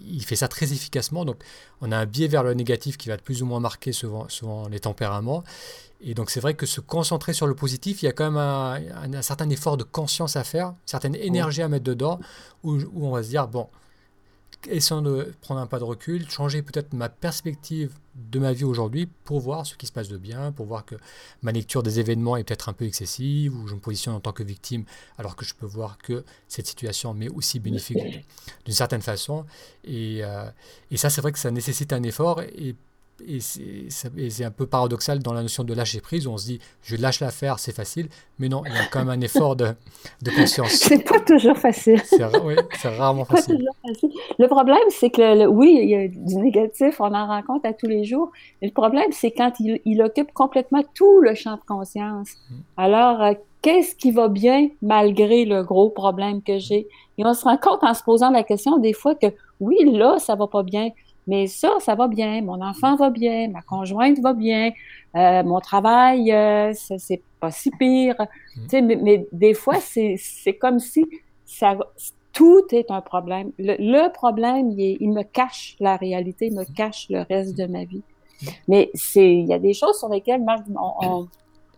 [0.07, 1.25] il fait ça très efficacement.
[1.25, 1.37] Donc
[1.81, 4.29] on a un biais vers le négatif qui va être plus ou moins marqué selon,
[4.29, 5.43] selon les tempéraments.
[6.03, 8.37] Et donc c'est vrai que se concentrer sur le positif, il y a quand même
[8.37, 12.21] un, un, certain effort de conscience à faire, une certaine énergie à mettre dedans,
[12.63, 13.69] où, où on va se dire, bon,
[14.69, 19.07] essayant de prendre un pas de recul, changer peut-être ma perspective de ma vie aujourd'hui
[19.25, 20.95] pour voir ce qui se passe de bien, pour voir que
[21.43, 24.33] ma lecture des événements est peut-être un peu excessive, ou je me positionne en tant
[24.33, 24.85] que victime
[25.19, 28.25] alors que je peux voir que cette situation m'est aussi bénéfique
[28.65, 29.47] d'une certaine façon.
[29.85, 30.49] Et, euh,
[30.91, 32.43] et ça, c'est vrai que ça nécessite un effort.
[32.43, 32.77] Et
[33.27, 36.59] et c'est un peu paradoxal dans la notion de lâcher prise, où on se dit
[36.83, 39.69] je lâche l'affaire, c'est facile, mais non, il y a quand même un effort de,
[40.23, 40.71] de conscience.
[40.71, 42.01] c'est pas toujours facile.
[42.05, 43.65] C'est oui, rarement facile.
[43.87, 44.11] facile.
[44.39, 47.87] Le problème, c'est que oui, il y a du négatif, on en rencontre à tous
[47.87, 51.63] les jours, mais le problème, c'est quand il, il, occupe complètement tout le champ de
[51.67, 52.31] conscience.
[52.51, 52.55] Mm.
[52.77, 56.89] Alors, euh, qu'est-ce qui va bien malgré le gros problème que j'ai?
[57.17, 59.29] Et on se rend compte en se posant la question des fois que
[59.61, 60.91] oui, là, ça va pas bien,
[61.27, 62.43] mais ça, ça va bien.
[62.43, 64.73] Mon enfant va bien, ma conjointe va bien,
[65.17, 68.17] euh, mon travail, euh, c'est pas si pire.
[68.57, 68.87] Mm.
[68.87, 70.19] Mais, mais, des fois, c'est
[70.61, 71.07] comme si
[71.47, 71.77] ça,
[72.33, 73.53] tout est un problème.
[73.59, 77.85] Le, problème, il, il, me cache la réalité, il me cache le reste de ma
[77.85, 78.03] vie.
[78.69, 81.29] Mais c'est, il y a des choses sur lesquelles, Marc, on,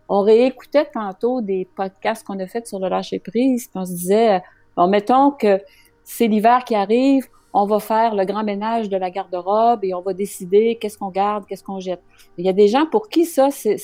[0.09, 3.93] on, réécoutait tantôt des podcasts qu'on a fait sur le lâcher prise, puis on se
[3.93, 4.43] disait,
[4.77, 5.61] bon, mettons que
[6.03, 7.29] c'est l'hiver qui arrive,
[7.59, 11.09] on va faire le grand ménage de la garde-robe et on va décider qu'est-ce qu'on
[11.09, 12.03] garde, qu'est-ce qu'on jette.
[12.37, 13.79] Il y a des gens pour qui ça, c'est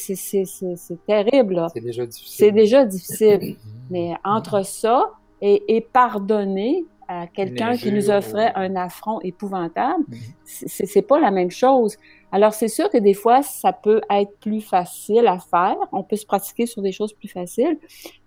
[1.07, 1.67] terrible.
[1.73, 2.37] C'est déjà difficile.
[2.37, 3.57] C'est déjà difficile.
[3.91, 10.87] Mais entre ça et, et pardonner à quelqu'un qui nous offrait un affront épouvantable, mm-hmm.
[10.87, 11.97] c'est pas la même chose.
[12.31, 15.77] Alors, c'est sûr que des fois, ça peut être plus facile à faire.
[15.93, 17.79] On peut se pratiquer sur des choses plus faciles,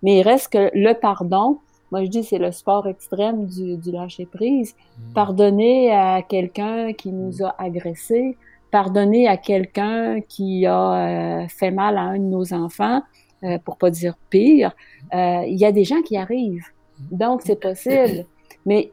[0.02, 1.60] mais il reste que le pardon,
[1.92, 4.74] moi, je dis c'est le sport extrême du, du lâcher-prise.
[4.74, 5.12] Hmm.
[5.12, 8.36] Pardonner à quelqu'un qui nous a agressés,
[8.70, 13.02] pardonner à quelqu'un qui a euh, fait mal à un de nos enfants,
[13.44, 14.72] euh, pour pas dire pire,
[15.14, 16.66] euh, il y a des gens qui arrivent.
[16.98, 17.16] Hmm.
[17.16, 18.24] Donc, c'est possible.
[18.64, 18.90] Mais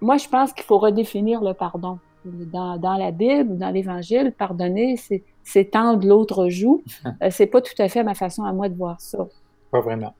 [0.00, 1.98] moi, je pense qu'il faut redéfinir le pardon.
[2.24, 4.96] Dans, dans la Bible, dans l'Évangile, pardonner,
[5.44, 6.82] c'est tendre l'autre joue.
[7.22, 9.26] Euh, c'est pas tout à fait ma façon à moi de voir ça.
[9.70, 10.14] Pas vraiment.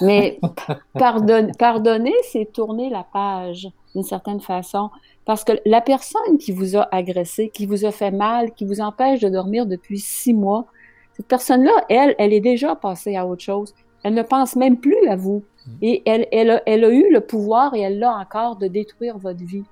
[0.00, 0.38] Mais
[0.98, 4.90] pardonner, c'est tourner la page d'une certaine façon.
[5.24, 8.80] Parce que la personne qui vous a agressé, qui vous a fait mal, qui vous
[8.80, 10.66] empêche de dormir depuis six mois,
[11.12, 13.74] cette personne-là, elle, elle est déjà passée à autre chose.
[14.02, 15.42] Elle ne pense même plus à vous.
[15.66, 15.70] Mm.
[15.82, 19.18] Et elle, elle, a, elle a eu le pouvoir, et elle l'a encore, de détruire
[19.18, 19.64] votre vie.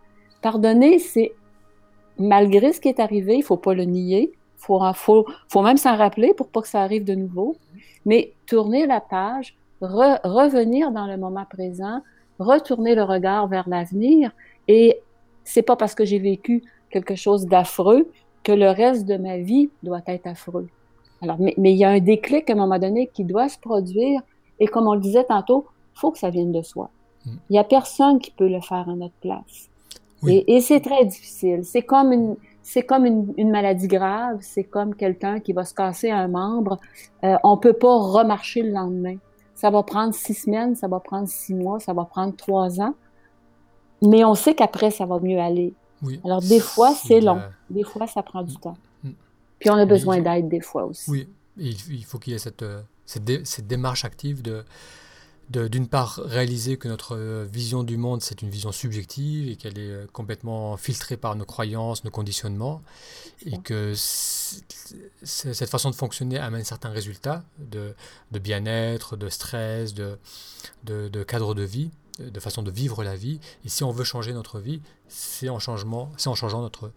[0.43, 1.33] Pardonner, c'est,
[2.19, 5.97] malgré ce qui est arrivé, il faut pas le nier, faut, faut, faut même s'en
[5.97, 7.57] rappeler pour pas que ça arrive de nouveau,
[8.05, 12.01] mais tourner la page, revenir dans le moment présent,
[12.39, 14.33] retourner le regard vers l'avenir.
[14.67, 15.01] Et
[15.45, 18.11] c'est pas parce que j'ai vécu quelque chose d'affreux
[18.43, 20.69] que le reste de ma vie doit être affreux.
[21.21, 24.21] Alors, mais, il y a un déclic à un moment donné qui doit se produire.
[24.61, 26.91] Et comme on le disait tantôt, faut que ça vienne de soi.
[27.27, 27.31] Mm.
[27.51, 29.69] Il y a personne qui peut le faire à notre place.
[30.27, 31.61] Et, c'est très difficile.
[31.65, 34.39] C'est comme une, c'est comme une, maladie grave.
[34.41, 36.79] C'est comme quelqu'un qui va se casser un membre.
[37.25, 39.17] Euh, on peut pas remarcher le lendemain.
[39.59, 42.95] Ça va prendre six semaines, ça va prendre six mois, ça va prendre trois ans.
[44.01, 45.75] Mais on sait qu'après, ça va mieux aller.
[46.25, 47.43] Alors, des fois, c'est long.
[47.69, 48.61] Des fois, ça prend du mm.
[48.61, 48.77] temps.
[49.03, 49.11] Mm.
[49.59, 51.11] Puis, on a besoin d'aide des fois aussi.
[51.11, 54.63] Oui, il faut qu'il y ait cette, euh, cette, démarche active de,
[55.51, 60.11] d'une part réaliser que notre vision du monde c'est une vision subjective et qu'elle est
[60.13, 62.83] complètement filtrée par nos croyances, nos conditionnements
[63.47, 67.95] et que cette façon de fonctionner amène certains résultats de,
[68.31, 70.19] de bien-être, de stress, de,
[70.85, 73.41] de, de cadre de vie de façon de vivre la vie.
[73.65, 76.93] Et si on veut changer notre vie, c'est en, changement, c'est en changeant notre,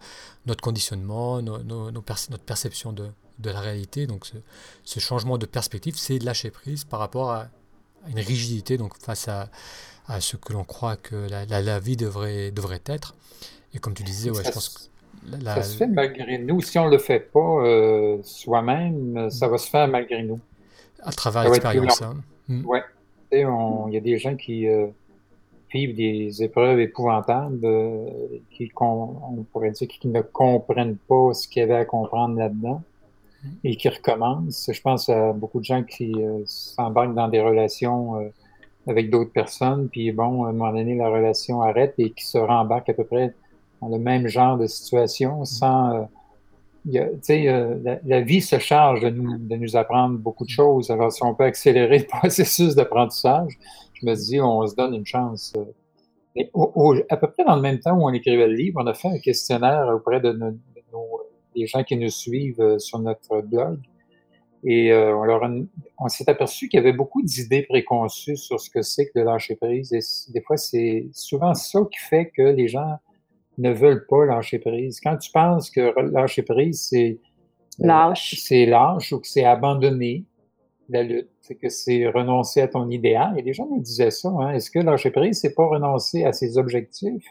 [0.46, 4.06] notre conditionnement, notre perception de, de, la réalité.
[4.06, 4.36] Donc ce,
[4.84, 7.48] ce changement de perspective, c'est lâcher prise par rapport à,
[8.08, 9.48] une rigidité, donc face à,
[10.08, 13.14] à ce que l'on croit que la, la, vie devrait, devrait être.
[13.74, 14.80] Et comme tu disais, ouais, je pense que...
[15.44, 16.60] La, ça se fait malgré nous.
[16.62, 20.40] Si on ne le fait pas euh, soi-même, ça va se faire malgré nous.
[21.00, 22.02] À travers l'expérience.
[22.02, 22.16] Hein.
[22.48, 22.64] Mm.
[22.66, 22.78] Oui.
[23.30, 24.88] Il y a des gens qui, euh,
[25.72, 28.06] vivent des épreuves épouvantables, euh,
[28.50, 32.82] qui, on, pourrait dire, qui ne comprennent pas ce qu'il y avait à comprendre là-dedans.
[33.64, 34.70] Et qui recommencent.
[34.72, 38.28] Je pense à beaucoup de gens qui euh, s'embarquent dans des relations euh,
[38.86, 42.38] avec d'autres personnes, puis bon, à un moment donné, la relation arrête et qui se
[42.38, 43.34] rembarquent à peu près
[43.80, 46.08] dans le même genre de situation sans...
[46.84, 47.44] tu sais,
[47.84, 50.90] la, la, vie se charge de nous, de nous apprendre beaucoup de choses.
[50.90, 53.56] Alors, si on peut accélérer le processus d'apprentissage,
[53.94, 55.52] je me dis, on se donne une chance.
[57.08, 59.08] À peu près dans le même temps où on écrivait le livre, on a fait
[59.08, 60.32] un questionnaire auprès de,
[61.54, 63.78] des gens qui nous suivent euh, sur notre blog.
[64.64, 65.42] Et euh, on, leur
[65.98, 69.24] on s'est aperçu qu'il y avait beaucoup d'idées préconçues sur ce que c'est que de
[69.24, 69.92] lâcher prise.
[69.92, 72.98] Et des fois, c'est souvent ça qui fait que les gens
[73.58, 75.00] ne veulent pas lâcher prise.
[75.00, 77.18] Quand tu penses que lâcher prise, c'est
[77.80, 80.24] euh, lâche, c'est lâche ou que c'est abandonner
[80.88, 83.36] la lutte, c'est que c'est renoncer à ton idéal.
[83.38, 84.28] Et les gens me disaient ça.
[84.28, 84.52] Hein.
[84.52, 87.26] Est-ce que lâcher prise, c'est pas renoncer à ses objectifs?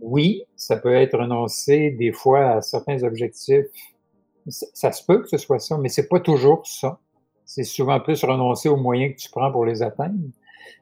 [0.00, 3.66] Oui, ça peut être renoncer des fois à certains objectifs.
[4.48, 6.98] Ça, se peut que ce soit ça, mais c'est pas toujours ça.
[7.44, 10.18] C'est souvent plus renoncer aux moyens que tu prends pour les atteindre.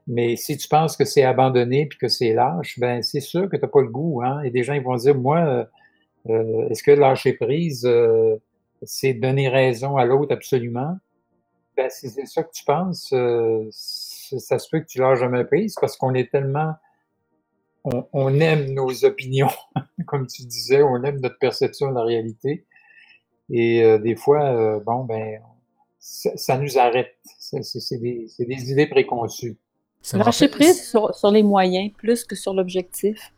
[0.07, 3.57] Mais si tu penses que c'est abandonné puis que c'est lâche, ben c'est sûr que
[3.57, 4.23] tu n'as pas le goût.
[4.23, 4.43] Hein?
[4.43, 5.65] Et des gens ils vont dire, moi, euh,
[6.29, 8.37] euh, est-ce que lâcher prise, euh,
[8.83, 10.97] c'est donner raison à l'autre absolument?
[11.77, 15.75] Ben, si c'est ça que tu penses, ça se peut que tu lâches jamais prise
[15.81, 16.75] parce qu'on est tellement.
[18.13, 19.51] On, aime nos opinions,
[20.07, 22.65] comme tu disais, on aime notre perception de la réalité.
[23.49, 25.41] Et euh, des fois, euh, bon, ben,
[26.01, 27.15] ça, nous arrête.
[27.39, 29.57] C'est des, des, idées préconçues.
[30.13, 33.33] Lâcher prise sur, sur, les moyens plus que sur l'objectif.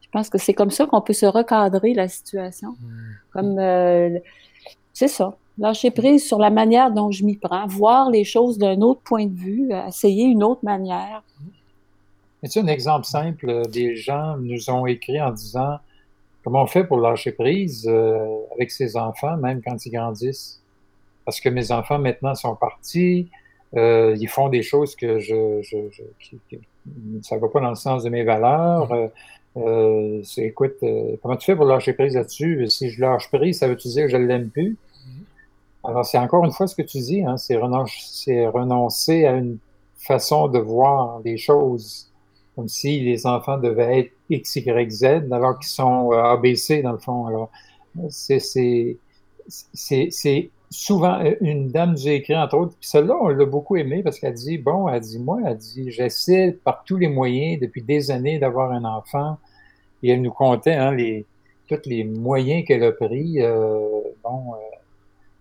[0.00, 2.70] Je pense que c'est comme ça qu'on peut se recadrer la situation.
[2.80, 3.12] Hmm.
[3.32, 4.20] Comme
[4.94, 5.36] c'est ça.
[5.58, 9.26] Lâcher prise sur la manière dont je m'y prends, voir les choses d'un autre point
[9.26, 11.22] de vue, essayer une autre manière.
[12.42, 13.68] C'est un exemple simple.
[13.68, 15.78] Des gens nous ont écrit en disant
[16.42, 20.62] comment on fait pour lâcher prise euh, avec ses enfants, même quand ils grandissent?
[21.24, 23.28] Parce que mes enfants maintenant sont partis,
[23.76, 26.58] euh, ils font des choses que je, je, je qui,
[27.22, 28.90] ça va pas dans le sens de mes valeurs.
[28.92, 29.08] Euh,
[29.56, 30.76] euh écoute,
[31.22, 32.68] comment tu fais pour lâcher prise là-dessus?
[32.70, 34.76] Si je lâche prise, ça veut-tu dire que je l'aime plus?
[35.82, 39.58] Alors, c'est encore une fois ce que tu dis, hein, c'est renoncer, renoncer à une
[39.96, 42.09] façon de voir les choses,
[42.60, 46.92] comme si les enfants devaient être X, Y, Z, alors qu'ils sont euh, ABC dans
[46.92, 47.26] le fond.
[47.26, 47.50] Alors,
[48.10, 48.38] c'est
[50.68, 54.20] souvent euh, une dame a écrit entre autres, puis celle-là, on l'a beaucoup aimé parce
[54.20, 58.10] qu'elle dit, bon, elle dit, moi, elle dit, j'essaie par tous les moyens depuis des
[58.10, 59.38] années d'avoir un enfant,
[60.02, 61.24] et elle nous comptait hein, les,
[61.66, 63.40] tous les moyens qu'elle a pris.
[63.40, 64.52] Euh, bon,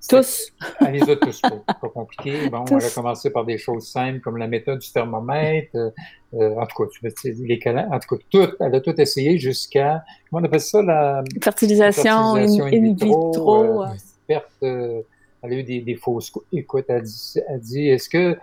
[0.08, 0.54] tous.
[0.80, 2.50] Elle les a tous pas, pas compliqué.
[2.50, 5.76] Bon, elle a commencé par des choses simples comme la méthode du thermomètre.
[5.76, 5.90] Euh,
[6.34, 10.04] euh en tout cas, les canaux, en tout cas, tout, elle a tout essayé jusqu'à,
[10.30, 13.84] comment on appelle ça, la fertilisation, in, vitro.
[13.84, 13.88] Euh,
[14.28, 15.02] perte, euh,
[15.42, 18.38] elle a eu des, des fausses écoute, elle dit, elle dit est-ce que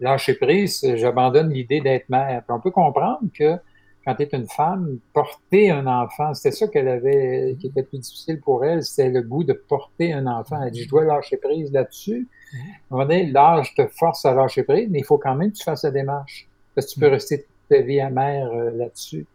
[0.00, 2.42] lâcher prise, j'abandonne l'idée d'être mère?
[2.46, 3.56] Puis on peut comprendre que
[4.04, 7.98] quand tu es une femme, porter un enfant, c'était ça qu'elle avait, qui était plus
[7.98, 10.60] difficile pour elle, c'était le goût de porter un enfant.
[10.62, 12.28] Elle dit, je dois lâcher prise là-dessus.
[12.52, 12.60] À un
[12.90, 15.64] moment donné, l'âge te force à lâcher prise, mais il faut quand même que tu
[15.64, 16.48] fasses la démarche.
[16.74, 17.12] Parce que tu peux mm.
[17.12, 19.26] rester toute ta vie amère euh, là-dessus.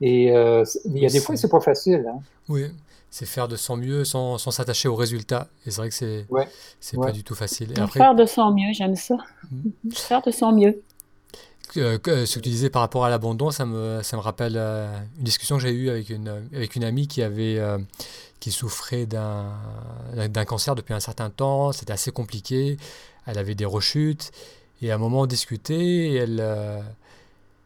[0.00, 2.06] Et euh, il y a des fois, c'est pas facile.
[2.08, 2.20] Hein?
[2.48, 2.66] Oui,
[3.10, 5.48] c'est faire de son mieux sans s'attacher au résultat.
[5.66, 6.48] Et c'est vrai que c'est ouais.
[6.78, 7.72] c'est pas du tout facile.
[7.76, 7.98] Et après...
[7.98, 9.16] Faire de son mieux, j'aime ça.
[9.50, 9.90] Mm.
[9.92, 10.82] faire de son mieux.
[11.76, 14.98] Euh, ce que tu disais par rapport à l'abandon, ça me, ça me rappelle euh,
[15.18, 17.78] une discussion que j'ai eue avec une, avec une amie qui, avait, euh,
[18.40, 21.72] qui souffrait d'un cancer depuis un certain temps.
[21.72, 22.76] C'était assez compliqué.
[23.26, 24.32] Elle avait des rechutes.
[24.82, 26.14] Et à un moment, on discutait.
[26.14, 26.40] elle,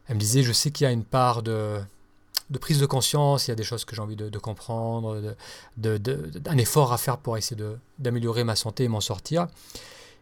[0.07, 1.79] elle me disait Je sais qu'il y a une part de,
[2.49, 5.35] de prise de conscience, il y a des choses que j'ai envie de, de comprendre,
[5.77, 7.61] de, de, d'un effort à faire pour essayer
[7.99, 9.47] d'améliorer ma santé et m'en sortir.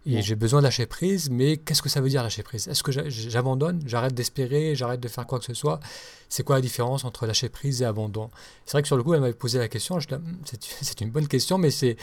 [0.06, 2.68] Et j'ai besoin de lâcher prise, mais qu'est-ce que ça veut dire lâcher prise?
[2.68, 3.82] Est-ce que j'abandonne?
[3.86, 4.76] J'arrête d'espérer?
[4.76, 5.80] J'arrête de faire quoi que ce soit?
[6.28, 8.30] C'est quoi la différence entre lâcher prise et abandon?
[8.66, 9.98] C'est vrai que sur le coup, elle m'avait posé la question.
[9.98, 10.34] Hmm,
[10.82, 11.98] c'est une bonne question, mais c'est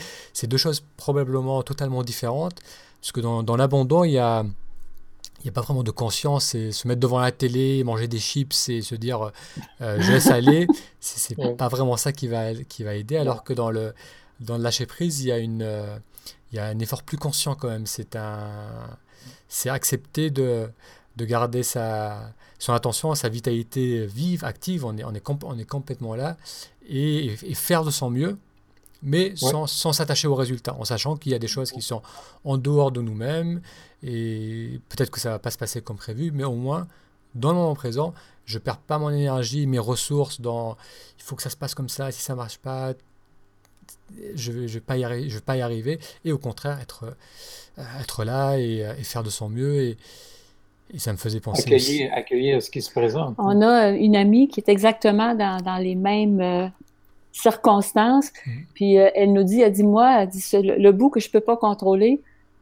[0.47, 2.59] deux choses probablement totalement différentes.
[3.01, 4.45] Parce que dans, dans l'abandon, il y a
[5.41, 8.19] il n'y a pas vraiment de conscience et se mettre devant la télé, manger des
[8.19, 9.31] chips et se dire
[9.81, 10.67] euh, je laisse aller,
[10.99, 13.17] c'est pas vraiment ça qui va, qui va aider.
[13.17, 13.95] Alors que dans le,
[14.39, 15.97] dans le lâcher prise, il y a une, euh,
[16.51, 17.85] il y a un effort plus conscient quand même.
[17.85, 18.97] C'est un,
[19.47, 20.69] c'est accepter de,
[21.17, 24.85] de garder sa, son attention, sa vitalité vive, active.
[24.85, 26.37] On est, on est, on est complètement là
[26.87, 28.37] et, faire de son mieux,
[29.01, 32.01] mais sans, sans s'attacher aux résultats, en sachant qu'il y a des choses qui sont
[32.43, 33.61] en dehors de nous-mêmes
[34.03, 36.87] et peut-être que ça va pas se passer comme prévu, mais au moins
[37.33, 38.13] dans le moment présent,
[38.45, 40.75] je perds pas mon énergie, mes ressources dans
[41.17, 42.93] il faut que ça se passe comme ça, si ça marche pas,
[44.35, 47.05] je ne vais, pas y arriver, je vais pas y arriver, et au contraire être,
[47.77, 49.81] euh, être là et, euh, et, faire de son mieux.
[49.81, 49.97] Et,
[50.93, 51.63] et ça me faisait penser.
[51.63, 53.35] Accueillir, accueillir, ce qui se présente.
[53.37, 56.67] On a une amie qui est exactement dans, dans les mêmes euh,
[57.31, 58.31] circonstances.
[58.45, 58.51] Mm.
[58.73, 61.39] Puis elle nous dit, elle dit, moi, elle dit, le, le, bout que je peux
[61.39, 62.19] pas contrôler,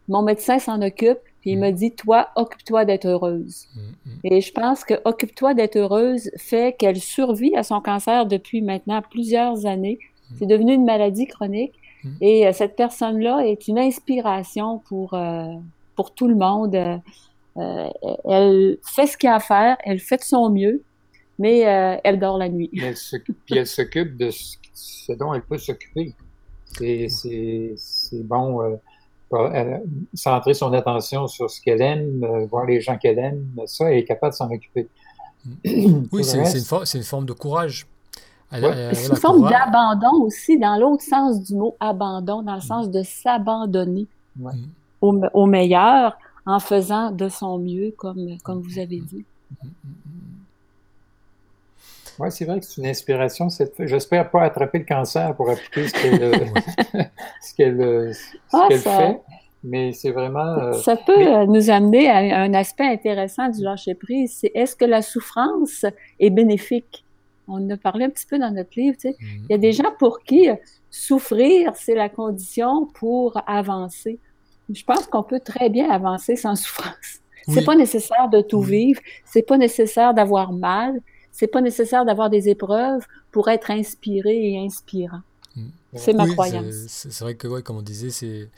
[0.08, 1.20] mon médecin s'en occupe.
[1.42, 1.62] Puis il mm.
[1.62, 3.68] me dit, toi, occupe-toi d'être heureuse.
[3.76, 8.62] Mm, et je pense que occupe-toi d'être heureuse fait qu'elle survit à son cancer depuis
[8.62, 10.00] maintenant plusieurs années.
[10.38, 11.74] C'est devenu une maladie chronique.
[12.04, 12.10] Hmm.
[12.22, 15.46] Et euh, cette personne-là est une inspiration pour, euh,
[15.96, 16.76] pour tout le monde.
[16.76, 17.90] Euh,
[18.26, 20.82] elle fait ce qu'il y a à faire, elle fait de son mieux,
[21.38, 21.60] mais
[22.04, 22.70] elle dort la nuit.
[22.74, 22.96] Elle
[23.46, 26.14] puis elle s'occupe de ce, dont elle peut s'occuper.
[26.78, 27.76] C'est
[28.24, 28.80] bon,
[30.14, 34.06] centrer son attention sur ce qu'elle aime, voir les gens qu'elle aime, ça, elle est
[34.06, 34.88] capable de s'en occuper.
[35.66, 36.04] Hmm.
[36.14, 37.88] Oui, c'est une, une, forme de courage.
[38.52, 43.04] C'est une forme d'abandon aussi, dans l'autre sens du mot abandon, dans le sens de
[43.04, 44.08] s'abandonner
[45.02, 49.26] au, meilleur en faisant de son mieux, comme, comme vous avez dit.
[52.20, 53.48] Oui, c'est vrai que c'est une inspiration.
[53.80, 58.14] J'espère pas attraper le cancer pour appliquer ce qu'elle
[58.54, 59.22] ah, fait.
[59.64, 60.58] Mais c'est vraiment.
[60.58, 64.38] Euh, ça peut nous amener à un aspect intéressant du lâcher prise.
[64.40, 65.86] C'est est-ce que la souffrance
[66.20, 67.06] est bénéfique?
[67.50, 69.16] On en a parlé un petit peu dans notre livre, tu sais.
[69.20, 69.46] Mm-hmm.
[69.50, 70.56] Il y a des gens pour qui euh,
[70.90, 74.20] souffrir, c'est la condition pour avancer.
[74.72, 77.22] Je pense qu'on peut très bien avancer sans souffrance.
[77.48, 82.30] C'est pas nécessaire de tout vivre, c'est pas nécessaire d'avoir mal, c'est pas nécessaire d'avoir
[82.30, 85.22] des épreuves pour être inspiré et inspirant.
[85.56, 85.70] Mm.
[85.96, 86.86] C'est ma croyance.
[86.88, 88.50] C'est vrai que, ouais, comme on disait, c'est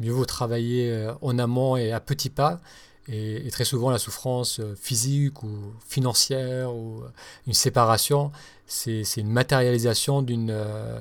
[0.00, 2.60] mieux vaut travailler euh, en amont et à petits pas
[3.10, 7.08] et, très souvent, la souffrance euh, physique ou financière ou euh,
[7.46, 8.30] une séparation,
[8.66, 11.00] c'est une matérialisation d'une euh,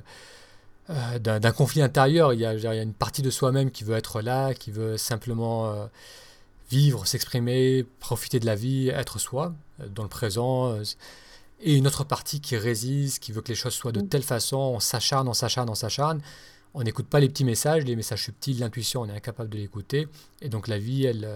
[1.19, 2.31] d'un conflit intérieur.
[2.33, 4.71] Il y, a, il y, a, une partie de soi-même qui veut être là, qui
[4.71, 5.89] veut simplement
[6.69, 9.53] vivre, s'exprimer, profiter de la vie, être soi,
[9.93, 10.77] dans le présent.
[11.59, 14.07] et une autre partie qui résiste, qui veut que les choses soient de mm.
[14.07, 16.21] telle façon, on s'acharne, on s'acharne, on s'acharne.
[16.73, 20.08] On n'écoute pas les petits messages, les messages subtils, l'intuition, on est incapable de l'écouter.
[20.41, 21.27] Et donc la vie, elle,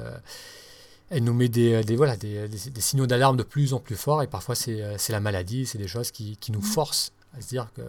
[1.11, 4.55] elle nous met des, voilà, des, signaux d'alarme de plus en plus forts et parfois
[4.55, 6.63] c'est euh, la maladie, c'est des choses qui, nous mm.
[6.63, 7.81] forcent à se dire que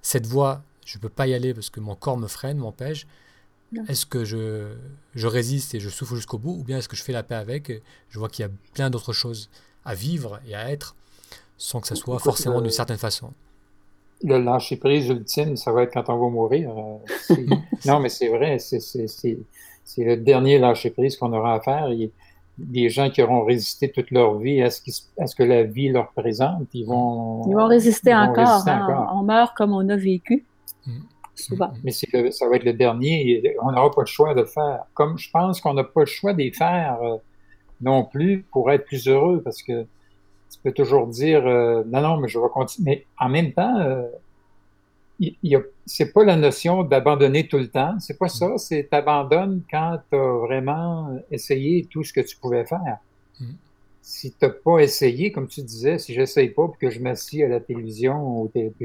[0.00, 3.06] cette voie, je ne peux pas y aller parce que mon corps me freine, m'empêche.
[3.86, 4.72] Est-ce que je,
[5.14, 6.52] je, résiste et je souffre jusqu'au bout?
[6.58, 8.50] Ou bien est-ce que je fais la paix avec et Je vois qu'il y a
[8.72, 9.50] plein d'autres choses
[9.84, 10.96] à vivre et à être
[11.58, 13.34] sans que ça soit forcément d'une certaine façon?
[14.24, 16.70] Le lâcher prise ultime, ça va être quand on va mourir.
[16.76, 17.34] Euh,
[17.86, 18.78] non, mais c'est vrai, c'est
[19.98, 21.88] le dernier lâcher prise qu'on aura à faire
[22.58, 26.10] des gens qui auront résisté toute leur vie à ce, ce que la vie leur
[26.10, 27.44] présente, ils vont...
[27.48, 28.30] Ils vont résister, hein.
[28.30, 28.64] encore,
[29.14, 30.44] On meurt comme on a vécu,
[30.86, 30.98] mm.
[31.36, 31.70] souvent.
[31.84, 34.84] Mais ça va être le dernier, on n'aura pas le choix de le faire.
[34.94, 37.16] Comme je pense qu'on n'a pas le choix de les faire euh,
[37.80, 39.86] non plus pour être plus heureux, parce que
[40.50, 42.90] tu peux toujours dire, euh, non, non, mais je vais continuer.
[42.90, 44.06] Mais en même temps, euh,
[45.86, 50.16] c'est pas la notion d'abandonner tout le temps, c'est pas ça, c'est t'abandonnes quand tu
[50.16, 52.98] as vraiment essayé tout ce que tu pouvais faire.
[53.40, 53.44] Mm.
[54.00, 57.48] Si t'as pas essayé, comme tu disais, si j'essaye pas puis que je m'assis à
[57.48, 58.84] la télévision ou que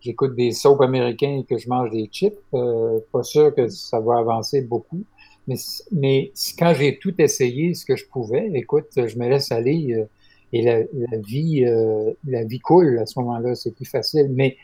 [0.00, 3.98] j'écoute des soaps américains et que je mange des chips, euh, pas sûr que ça
[3.98, 5.02] va avancer beaucoup.
[5.48, 5.56] Mais,
[5.90, 10.04] mais quand j'ai tout essayé, ce que je pouvais, écoute, je me laisse aller euh,
[10.52, 14.28] et la, la vie, euh, la vie coule à ce moment-là, c'est plus facile.
[14.30, 14.56] Mais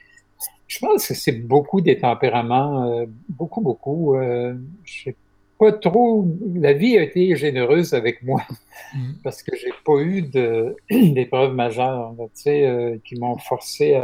[0.72, 4.14] je pense que c'est beaucoup des tempéraments, euh, beaucoup, beaucoup.
[4.14, 4.54] Euh,
[4.84, 5.16] je sais
[5.58, 6.26] pas trop.
[6.54, 8.42] La vie a été généreuse avec moi
[8.94, 9.12] mm.
[9.22, 10.22] parce que j'ai pas eu
[10.90, 13.94] d'épreuves majeures, tu sais, euh, qui m'ont forcé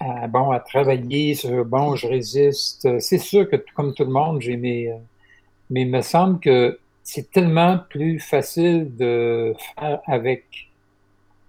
[0.00, 2.98] à, bon, à travailler sur bon, je résiste.
[2.98, 4.92] C'est sûr que comme tout le monde, j'ai mes
[5.70, 10.44] mais il me semble que c'est tellement plus facile de faire avec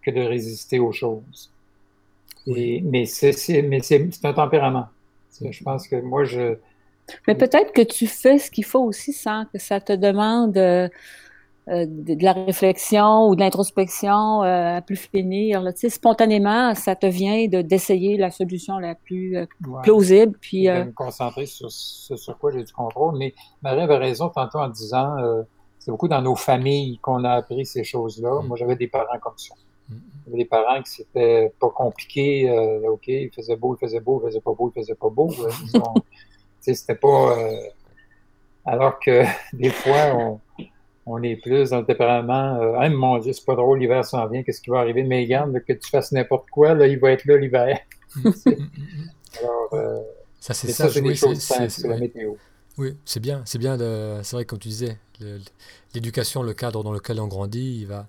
[0.01, 1.51] que de résister aux choses.
[2.47, 4.87] Et, mais c'est mais c'est un tempérament.
[5.39, 6.57] Je pense que moi, je...
[7.27, 10.57] Mais peut-être que tu fais ce qu'il faut aussi sans que ça te demande
[11.69, 15.61] euh, de, la réflexion ou de l'introspection euh, à plus finir.
[15.61, 15.71] Là.
[15.71, 19.45] Tu sais, spontanément, ça te vient de d'essayer la solution la plus euh,
[19.83, 20.35] plausible.
[20.41, 23.15] Puis, me concentrer sur ce sur quoi j'ai du contrôle.
[23.19, 25.15] Mais Marie avait raison tantôt en disant
[25.77, 28.41] c'est beaucoup dans nos familles qu'on a appris ces choses-là.
[28.41, 28.47] Mm.
[28.47, 29.53] Moi, j'avais des parents comme ça.
[29.87, 29.95] Mm.
[30.25, 32.49] J'avais des parents qui c'était pas compliqué.
[32.89, 35.29] OK, il faisait beau, il faisait beau, il faisait pas beau, il faisait pas beau.
[36.59, 37.35] c'était pas...
[38.65, 39.21] alors que
[39.53, 40.39] des fois, on
[41.05, 42.59] on est plus dans le tempérament.
[42.61, 45.03] Euh, mon Dieu, c'est pas drôle, l'hiver s'en vient, qu'est-ce qui va arriver?
[45.03, 47.79] Mais regarde, que tu fasses n'importe quoi, là, il va être là l'hiver.
[49.39, 49.99] Alors, euh,
[50.39, 52.33] ça, c'est ça, c'est la météo.
[52.77, 53.77] Oui, c'est bien, c'est bien.
[54.23, 54.97] C'est vrai, comme tu disais,
[55.93, 58.07] l'éducation, le cadre dans lequel on grandit, il va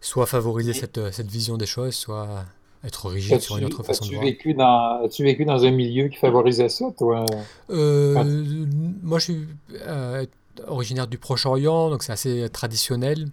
[0.00, 2.44] soit favoriser cette, cette vision des choses, soit
[2.82, 4.24] être rigide sur une autre façon de voir.
[4.24, 7.26] Vécu dans, as-tu vécu dans un milieu qui favorisait ça, toi?
[7.68, 8.24] Euh,
[9.02, 9.46] moi, je suis
[9.86, 10.24] euh,
[10.66, 13.30] originaire du Proche-Orient, donc c'est assez traditionnel.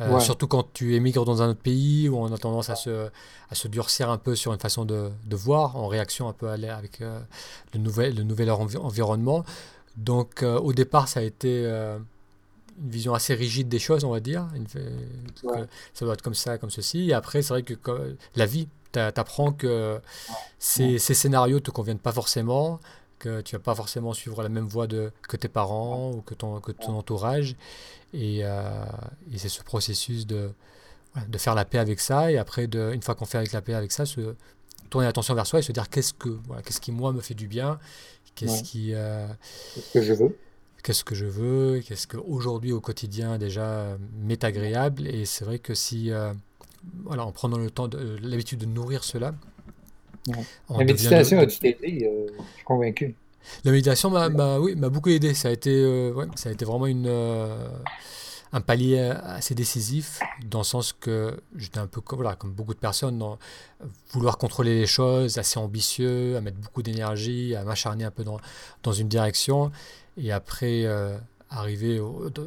[0.00, 3.10] Euh, surtout quand tu émigres dans un autre pays où on a tendance à se,
[3.50, 6.48] à se durcir un peu sur une façon de, de voir, en réaction un peu
[6.48, 7.20] avec euh,
[7.74, 9.44] le, nouvel, le nouvel environnement.
[9.98, 14.20] Donc euh, au départ, ça a été une vision assez rigide des choses, on va
[14.20, 14.46] dire.
[15.92, 17.10] ça doit être comme ça, comme ceci.
[17.10, 20.00] Et après, c'est vrai que la vie, t'apprends que
[20.58, 22.80] ces, ces, scénarios ne te conviennent pas forcément,
[23.20, 26.34] que tu vas pas forcément suivre la même voie de, que tes parents ou que
[26.34, 27.54] ton, que ton entourage.
[28.12, 28.84] Et, euh,
[29.32, 30.50] et c'est ce processus de,
[31.28, 32.32] de faire la paix avec ça.
[32.32, 34.34] Et après, de, une fois qu'on fait avec la paix avec ça, se
[34.88, 37.34] tourner l'attention vers soi et se dire qu'est-ce que voilà, qu'est-ce qui moi me fait
[37.34, 37.78] du bien,
[38.34, 39.28] qu'est-ce qui euh,
[39.74, 40.36] qu'est-ce que je veux,
[40.82, 45.06] qu'est-ce que je veux, qu'est-ce que aujourd'hui au quotidien déjà m'est agréable.
[45.06, 46.32] Et c'est vrai que si euh,
[47.04, 47.88] voilà, en prenant le temps,
[48.22, 49.34] l'habitude de nourrir cela,
[50.26, 53.14] la méditation a-tu aidé euh, Je suis convaincu.
[53.64, 55.34] La méditation m'a oui, beaucoup aidé.
[55.34, 57.68] Ça a été, euh, ouais, ça a été vraiment une, euh,
[58.52, 62.78] un palier assez décisif, dans le sens que j'étais un peu voilà, comme beaucoup de
[62.78, 63.38] personnes, dans
[64.12, 68.38] vouloir contrôler les choses, assez ambitieux, à mettre beaucoup d'énergie, à m'acharner un peu dans,
[68.82, 69.72] dans une direction,
[70.18, 70.86] et après
[71.48, 72.00] arriver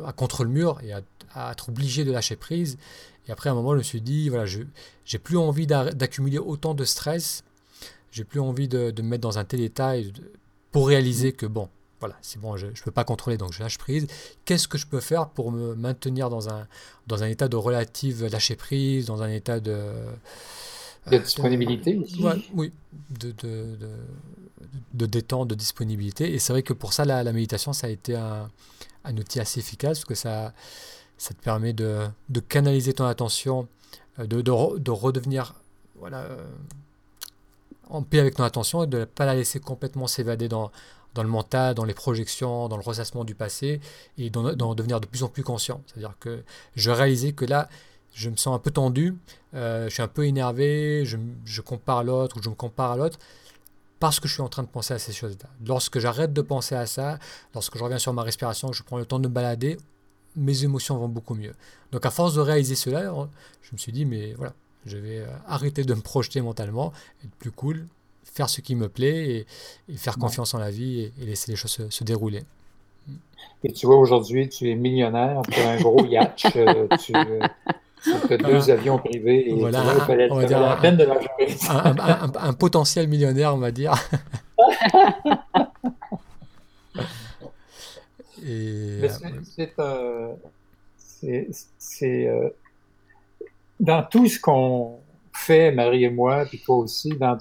[0.05, 1.01] à contre le mur et à,
[1.33, 2.77] à, être obligé de lâcher prise.
[3.27, 4.61] Et après, à un moment, je me suis dit, voilà, je
[5.05, 7.43] j'ai plus envie d'accumuler autant de stress
[8.13, 9.93] j'ai plus envie de, me mettre dans un tel état
[10.71, 11.33] pour réaliser mm.
[11.33, 11.67] que bon,
[11.99, 14.07] voilà, c'est bon, je ne peux pas contrôler, donc je lâche prise.
[14.45, 16.67] Qu'est-ce que je peux faire pour me maintenir dans un,
[17.07, 19.91] dans un état de relative lâcher prise, dans un état de...
[21.11, 21.99] De disponibilité
[22.53, 22.71] Oui,
[23.09, 23.77] de, de,
[24.93, 26.33] de, détente, de disponibilité.
[26.33, 28.49] Et c'est vrai que pour ça, la, méditation, ça a été un,
[29.03, 30.53] un, outil assez efficace, parce que ça,
[31.17, 32.07] ça te permet de,
[32.47, 33.67] canaliser ton attention,
[34.19, 35.55] euh, de, de, redevenir
[35.95, 36.37] voilà, euh,
[37.93, 40.71] en paix avec notre attention et de ne pas la laisser complètement s'évader dans,
[41.15, 43.79] le mental, dans les projections, dans le ressassement du passé
[44.17, 45.81] et d'en devenir de plus en plus conscient.
[45.87, 46.43] C'est-à-dire que
[46.75, 47.69] je réalisais que là,
[48.13, 49.15] je me sens un peu tendu,
[49.53, 52.97] euh, je suis un peu énervé, je, je compare l'autre ou je me compare à
[52.97, 53.19] l'autre
[53.99, 55.49] parce que je suis en train de penser à ces choses-là.
[55.65, 57.19] Lorsque j'arrête de penser à ça,
[57.53, 59.77] lorsque je reviens sur ma respiration, je prends le temps de me balader,
[60.35, 61.53] mes émotions vont beaucoup mieux.
[61.91, 63.03] Donc à force de réaliser cela,
[63.61, 64.53] je me suis dit, mais voilà,
[64.85, 66.91] je vais euh, arrêter de me projeter mentalement,
[67.23, 67.85] être plus cool,
[68.23, 69.45] faire ce qui me plaît
[69.89, 72.43] et, faire confiance en la vie et, laisser les choses se, dérouler.
[73.63, 77.39] Et tu vois, aujourd'hui, tu es millionnaire, tu as un gros yacht, euh, tu, euh,
[78.29, 79.93] as deux avions privés et voilà, tu vois,
[80.31, 81.03] on va dire la peine de
[81.69, 83.93] un, un, un, potentiel millionnaire, on va dire.
[88.45, 89.01] et,
[91.77, 92.27] c'est
[93.83, 94.99] dans tout ce qu'on
[95.33, 97.37] fait, Marie et moi, puis toi aussi, dans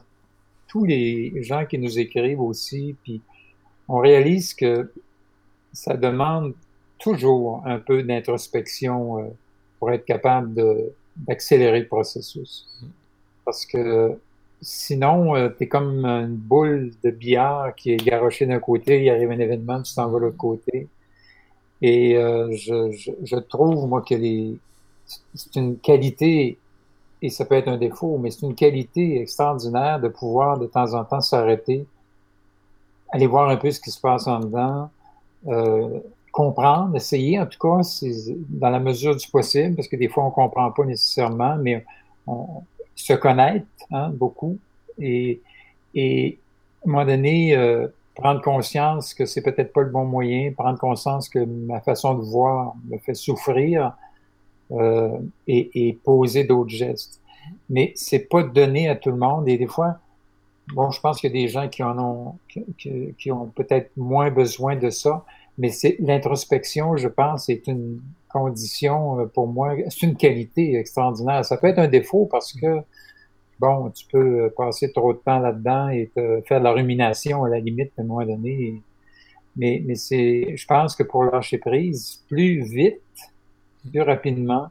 [0.66, 3.22] tous les gens qui nous écrivent aussi, puis
[3.88, 4.92] on réalise que
[5.72, 6.54] ça demande
[6.98, 9.28] toujours un peu d'introspection euh,
[9.78, 10.60] pour être capable
[11.16, 12.66] d'accélérer le processus.
[13.44, 14.18] Parce que
[14.60, 19.10] sinon, euh, tu es comme une boule de billard qui est garochée d'un côté, il
[19.10, 20.88] arrive un événement, tu t'en vas de l'autre côté.
[21.82, 24.56] Et euh, je, je, je, trouve, moi, que les,
[25.34, 26.58] c'est une qualité,
[27.20, 30.94] et ça peut être un défaut, mais c'est une qualité extraordinaire de pouvoir de temps
[30.94, 31.86] en temps s'arrêter,
[33.12, 34.90] aller voir un peu ce qui se passe en dedans,
[35.48, 36.00] euh,
[36.32, 37.82] comprendre, essayer, en tout cas,
[38.48, 41.84] dans la mesure du possible, parce que des fois on comprend pas nécessairement, mais
[42.26, 42.62] on
[42.94, 44.58] se connaître hein, beaucoup
[44.98, 45.40] et,
[45.94, 46.38] et
[46.84, 50.78] à un moment donné, euh, prendre conscience que c'est peut-être pas le bon moyen, prendre
[50.78, 53.92] conscience que ma façon de voir me fait souffrir
[54.72, 57.20] euh, et, et, poser d'autres gestes.
[57.68, 59.98] Mais c'est pas donné à tout le monde et des fois,
[60.74, 62.38] bon, je pense qu'il y a des gens qui en ont,
[62.78, 65.24] qui, qui ont peut-être moins besoin de ça,
[65.58, 71.44] mais c'est l'introspection, je pense, est une condition euh, pour moi, c'est une qualité extraordinaire.
[71.44, 72.80] Ça peut être un défaut parce que
[73.60, 77.48] bon, tu peux passer trop de temps là-dedans et te faire de la rumination à
[77.48, 78.82] la limite à un moment donné.
[79.56, 83.02] Mais, mais c'est, je pense que pour lâcher prise, plus vite,
[83.90, 84.68] plus rapidement,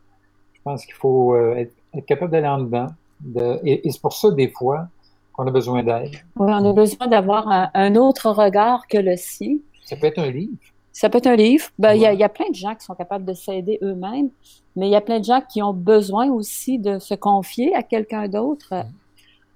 [0.54, 2.88] je pense qu'il faut euh, être, capable d'aller en dedans.
[3.20, 4.88] De, et, c'est pour ça, des fois,
[5.34, 6.16] qu'on a besoin d'aide.
[6.36, 9.58] Oui, on a besoin d'avoir un, autre regard que le sien.
[9.84, 10.54] Ça peut être un livre.
[10.92, 11.66] Ça peut être un livre.
[11.80, 14.30] Ben, il y, a, y, a plein de gens qui sont capables de s'aider eux-mêmes,
[14.76, 17.84] mais il y a plein de gens qui ont besoin aussi de se confier à
[17.84, 18.74] quelqu'un d'autre.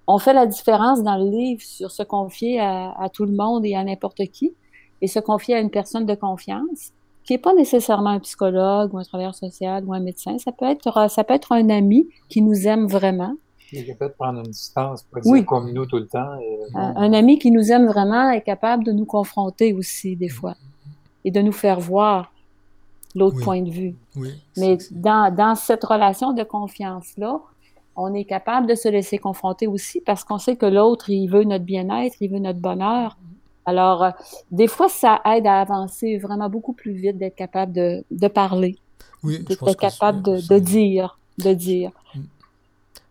[0.08, 3.66] On fait la différence dans le livre sur se confier à, à tout le monde
[3.66, 4.54] et à n'importe qui
[5.02, 6.94] et se confier à une personne de confiance
[7.26, 10.38] qui n'est pas nécessairement un psychologue ou un travailleur social ou un médecin.
[10.38, 13.34] Ça peut être, ça peut être un ami qui nous aime vraiment.
[13.72, 16.38] Il est capable de prendre une distance, pas dire comme nous tout le temps.
[16.76, 20.56] un, un, ami qui nous aime vraiment est capable de nous confronter aussi des fois
[21.24, 22.32] et de nous faire voir
[23.16, 23.96] l'autre point de vue.
[24.58, 27.40] Mais dans, dans, cette relation de confiance-là,
[27.96, 31.44] on est capable de se laisser confronter aussi parce qu'on sait que l'autre, il veut
[31.44, 33.18] notre bien-être, il veut notre bonheur.
[33.66, 34.12] Alors, euh,
[34.52, 38.78] des fois, ça aide à avancer vraiment beaucoup plus vite d'être capable de, de parler,
[39.24, 41.92] oui, d'être capable de, de, dire, de dire.
[42.14, 42.22] Mm.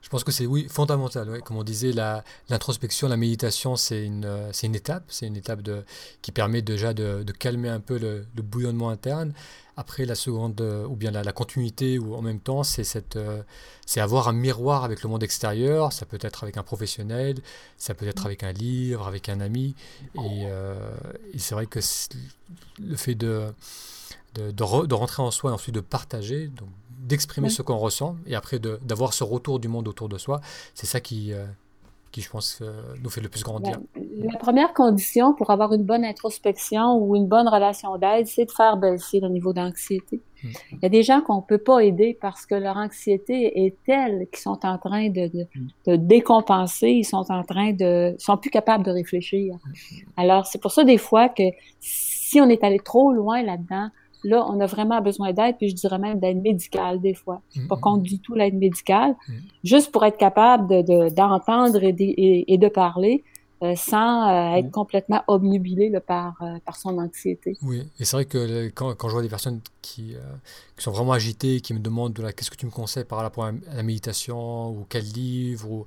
[0.01, 1.41] Je pense que c'est oui fondamental.
[1.43, 1.93] Comme on disait,
[2.49, 5.83] l'introspection, la, méditation, c'est une, euh, une étape, c'est une étape de,
[6.23, 9.33] qui permet déjà de, de calmer un peu le, le, bouillonnement interne.
[9.77, 13.17] Après, la seconde, euh, ou bien la, la, continuité, ou en même temps, c'est cette,
[13.17, 13.43] euh,
[13.87, 15.93] c'est avoir un miroir avec le monde extérieur.
[15.93, 17.37] Ça peut être avec un professionnel,
[17.77, 19.75] ça peut être avec un livre, avec un ami.
[20.17, 20.45] Et,
[21.33, 21.81] et c'est vrai que
[22.81, 23.53] le fait de
[24.35, 26.69] de, de, rentrer en soi et ensuite de partager, donc
[26.99, 30.41] d'exprimer ce qu'on ressent et après d'avoir ce retour du monde autour de soi,
[30.75, 31.47] c'est ça qui, euh,
[32.15, 33.81] qui, je pense, euh, nous fait le plus grandir.
[34.19, 38.53] La première condition pour avoir une bonne introspection ou une bonne relation d'aide, c'est de
[38.53, 40.21] faire baisser le niveau d'anxiété.
[40.45, 40.49] Mmh.
[40.71, 43.75] Il y a des gens qu'on ne peut pas aider parce que leur anxiété est
[43.85, 45.47] telle qu'ils sont en train de, de,
[45.89, 49.57] de, décompenser, ils sont en train de, sont plus capables de réfléchir.
[49.57, 49.97] Mmh.
[50.17, 51.43] Alors, c'est pour ça des fois que
[51.81, 53.89] si on est allé trop loin là-dedans,
[54.25, 57.43] Là, on a vraiment besoin d'aide, puis je dirais même d'aide médicale des fois.
[57.51, 59.33] Je suis pas contre du tout l'aide médicale, mm-hmm.
[59.63, 63.23] juste pour être capable d'entendre de, et, de parler
[63.63, 64.71] euh, sans euh, être mm-hmm.
[64.71, 67.57] complètement obnubilé par, euh, par son anxiété.
[67.63, 70.17] Oui, et c'est vrai que quand, quand, je vois des personnes qui,
[70.77, 73.53] qui sont vraiment agitées, qui me demandent qu'est-ce que tu me conseilles par rapport à
[73.75, 75.85] la méditation, ou quel livre, ou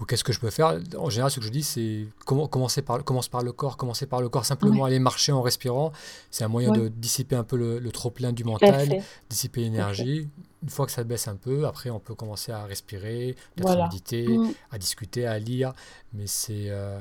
[0.00, 0.80] ou qu'est-ce que je peux faire?
[0.96, 4.22] En général, ce que je dis, c'est commencer par, commence par le corps, commencer par
[4.22, 5.92] le corps, simplement aller marcher en respirant.
[6.30, 10.28] C'est un moyen de dissiper un peu le, trop-plein du mental, dissiper l'énergie.
[10.62, 14.26] Une fois que ça baisse un peu, après, on peut commencer à respirer, à méditer,
[14.26, 14.52] mm.
[14.70, 15.72] à discuter, à lire.
[16.14, 16.66] Mais c'est.
[16.68, 16.98] Euh,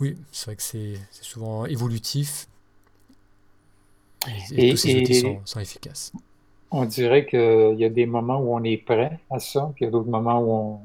[0.00, 2.48] oui, c'est vrai que c'est souvent évolutif.
[4.52, 6.12] Et, tous ces outils sont, sont efficaces.
[6.72, 9.86] On dirait qu'il y a des moments où on est prêt à ça, puis il
[9.86, 10.80] y a d'autres moments où on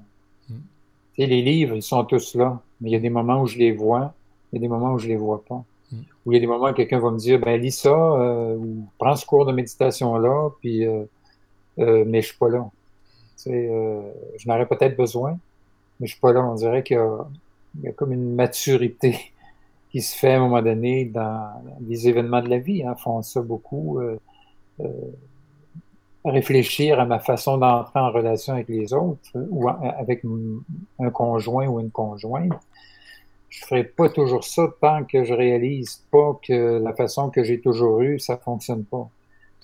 [1.18, 3.72] les livres, ils sont tous là, mais il y a des moments où je les
[3.72, 4.14] vois,
[4.52, 5.64] il y a des moments où je les vois pas.
[5.92, 5.98] Mm.
[6.26, 8.56] Ou il y a des moments où quelqu'un va me dire, ben lis ça, euh,
[8.56, 11.04] ou prends ce cours de méditation-là, puis euh,
[11.80, 12.70] euh, mais je suis pas là.
[13.48, 14.02] Euh,
[14.38, 15.38] je n'aurais peut-être besoin,
[16.00, 16.44] mais je suis pas là.
[16.46, 16.98] On dirait qu'il
[17.82, 19.18] y, y, a comme une maturité
[19.92, 22.84] qui se fait à un moment donné dans les événements de la vie.
[22.84, 24.00] Hein, font ça beaucoup.
[24.00, 24.20] Euh,
[24.80, 24.88] euh,
[26.24, 30.24] réfléchir à ma façon d'entrer en relation avec les autres ou avec
[31.00, 32.54] un conjoint ou une conjointe.
[33.50, 37.60] Je ferai pas toujours ça tant que je réalise pas que la façon que j'ai
[37.60, 39.10] toujours eue, ça fonctionne pas.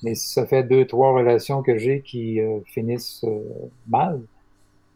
[0.03, 3.41] Mais si ça fait deux, trois relations que j'ai qui euh, finissent euh,
[3.87, 4.21] mal,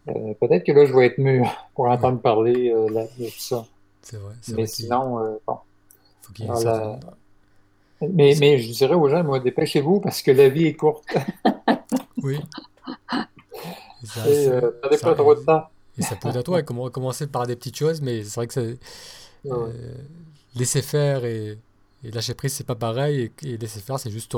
[0.10, 3.66] euh, peut-être que là, je vais être mûr pour entendre parler de tout ça.
[4.02, 4.34] C'est vrai.
[4.56, 5.58] Mais sinon, bon.
[6.22, 6.52] Faut qu'il y ait
[8.02, 11.06] mais, mais je dirais aux gens, moi, dépêchez-vous parce que la vie est courte.
[12.24, 12.40] oui.
[14.04, 15.64] Ça, et euh, pas trop de temps.
[15.98, 18.78] Et ça peut être à toi, commencer par des petites choses, mais c'est vrai que
[19.46, 19.94] euh,
[20.56, 21.58] laisser faire et,
[22.04, 23.32] lâcher prise, c'est pas pareil.
[23.44, 24.36] Et, laisser faire, c'est juste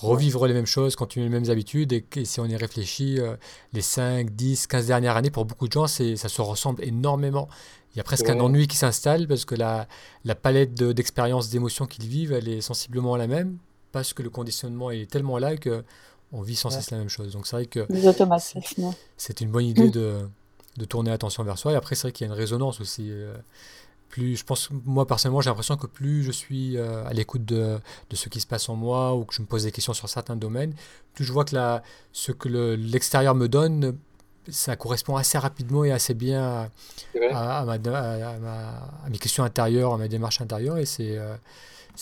[0.00, 1.92] revivre les mêmes choses, continuer les mêmes habitudes.
[1.92, 3.36] Et, si on y réfléchit, euh,
[3.72, 7.48] les 5, 10, 15 dernières années, pour beaucoup de gens, ça se ressemble énormément.
[7.94, 9.88] Il y a presque un ennui qui s'installe parce que la,
[10.24, 13.58] la palette d'expériences, d'émotions qu'ils vivent, elle est sensiblement la même
[13.90, 15.82] parce que le conditionnement est tellement là que
[16.30, 17.32] on vit sans cesse la même chose.
[17.32, 17.86] Donc c'est vrai que
[19.16, 20.28] c'est une bonne idée de,
[20.76, 21.72] de, tourner attention vers soi.
[21.72, 23.10] Et après, c'est vrai qu'il y a une résonance aussi.
[23.10, 23.34] Euh,
[24.08, 27.78] plus, je pense, moi personnellement, j'ai l'impression que plus je suis euh, à l'écoute de,
[28.10, 30.08] de, ce qui se passe en moi ou que je me pose des questions sur
[30.08, 30.74] certains domaines,
[31.14, 31.82] plus je vois que la,
[32.12, 33.96] ce que l'extérieur me donne,
[34.50, 36.68] ça correspond assez rapidement et assez bien
[37.32, 40.78] à, à, ma, à, mes questions intérieures, à ma démarche intérieure.
[40.78, 41.36] Et c'est euh,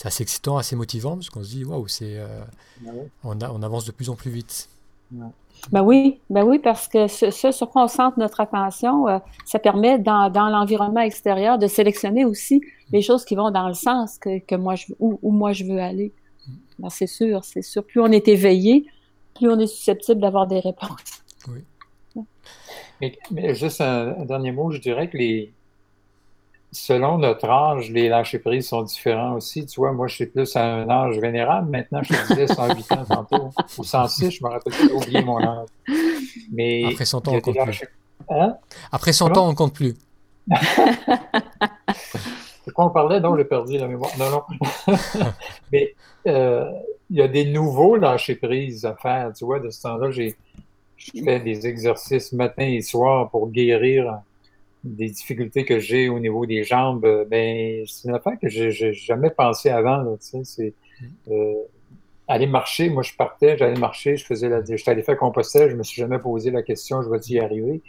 [0.03, 2.41] assez excitant, assez motivant, parce qu'on se dit, waouh, c'est, euh,
[3.23, 4.69] on, on, avance de plus en plus vite.
[5.71, 9.59] Ben oui, ben oui, parce que ce, sur quoi on centre notre attention, euh, ça
[9.59, 14.17] permet dans, dans l'environnement extérieur de sélectionner aussi les choses qui vont dans le sens
[14.17, 16.13] que, que moi je, où, où, moi je veux aller.
[16.79, 17.83] Ben c'est sûr, c'est sûr.
[17.83, 18.85] Plus on est éveillé,
[19.35, 21.23] plus on est susceptible d'avoir des réponses.
[21.47, 21.63] Oui.
[23.31, 25.53] Mais, juste un, dernier mot, je dirais que les,
[26.71, 29.65] selon notre âge, les lâcher prises sont différents aussi.
[29.65, 31.69] Tu vois, moi, je suis plus à un âge vénérable.
[31.69, 35.21] Maintenant, je te disais 108 ans tantôt, ou 106, je me rappelle pas, j'ai oublié
[35.21, 35.67] mon âge.
[36.51, 37.83] Mais Après 100 ans, on compte plus.
[38.29, 38.57] Hein?
[38.91, 39.95] Après 100 ans, on compte plus.
[42.67, 43.19] De quoi on parlait?
[43.19, 44.11] Non, j'ai perdu la mémoire.
[44.17, 44.43] Non, non.
[45.71, 45.95] Mais
[46.27, 46.69] euh,
[47.09, 49.31] il y a des nouveaux lâcher prises à faire.
[49.33, 50.35] Tu vois, de ce temps-là, j'ai
[50.97, 54.19] fait des exercices matin et soir pour guérir
[54.95, 58.93] des difficultés que j'ai au niveau des jambes, euh, ben, c'est une affaire que j'ai
[58.93, 59.97] jamais pensé avant.
[59.97, 60.73] Là, c'est
[61.29, 61.53] euh,
[62.27, 62.89] aller marcher.
[62.89, 66.01] Moi, je partais, j'allais marcher, je faisais la, j'étais allé faire compostage, je me suis
[66.01, 67.81] jamais posé la question, je vais y arriver?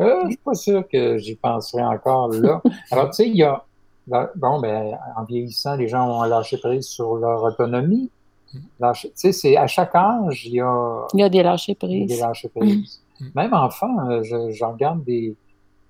[0.00, 2.60] Euh, je suis pas sûr que j'y penserai encore là.
[2.90, 3.64] Alors, tu sais, il y a,
[4.06, 8.10] bon, ben, en vieillissant, les gens ont lâché prise sur leur autonomie.
[8.52, 12.08] Tu sais, c'est à chaque âge, il y a, il y a des lâchers prises.
[12.08, 13.02] Des lâchers prises.
[13.20, 13.26] Mm.
[13.34, 15.34] Même enfant, euh, je, je regarde des,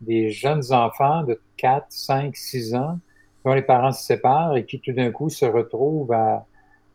[0.00, 2.98] des jeunes enfants de 4, 5, 6 ans
[3.44, 6.46] dont les parents se séparent et qui tout d'un coup se retrouvent à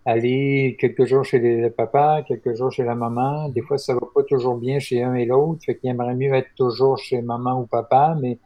[0.05, 3.49] aller quelques jours chez le papa, quelques jours chez la maman.
[3.49, 6.33] Des fois, ça va pas toujours bien chez un et l'autre, fait qu'il aimerait mieux
[6.33, 8.37] être toujours chez maman ou papa, mais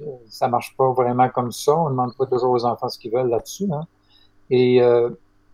[0.00, 1.76] euh, ça marche pas vraiment comme ça.
[1.76, 3.68] On demande pas toujours aux enfants ce qu'ils veulent là-dessus.
[3.72, 3.86] Hein.
[4.50, 5.10] Et euh,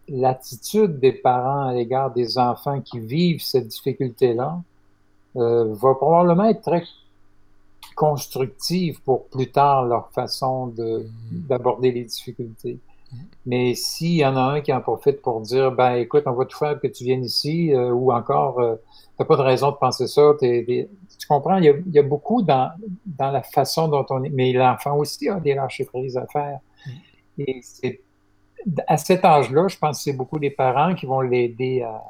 [0.09, 4.61] l'attitude des parents à l'égard des enfants qui vivent cette difficulté-là
[5.37, 6.83] euh, va probablement être très
[7.95, 11.03] constructive pour plus tard leur façon mm.
[11.31, 12.79] d'aborder les difficultés.
[13.13, 13.17] Mm.
[13.47, 16.45] Mais s'il y en a un qui en profite pour dire, ben écoute, on va
[16.45, 18.77] tout faire que tu viennes ici, euh, ou encore, euh,
[19.17, 20.89] t'as pas de raison de penser ça, tu
[21.29, 22.71] comprends, il y, a, il y, a, beaucoup dans,
[23.07, 26.59] dans la façon dont on est, mais l'enfant aussi a des lâcher prises à faire.
[26.87, 26.91] Mm.
[27.39, 28.01] Et c'est,
[28.87, 32.03] à cet âge-là, je pense que c'est beaucoup des parents qui vont l'aider à,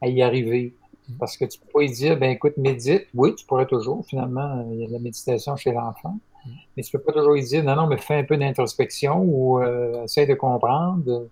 [0.00, 0.74] à y arriver.
[1.18, 3.06] Parce que tu peux pas lui dire, ben écoute, médite.
[3.14, 6.18] Oui, tu pourrais toujours, finalement, il y a de la méditation chez l'enfant.
[6.44, 6.50] Mm.
[6.76, 9.60] Mais tu peux pas toujours lui dire, non, non, mais fais un peu d'introspection ou
[9.60, 11.28] euh, essaie de comprendre.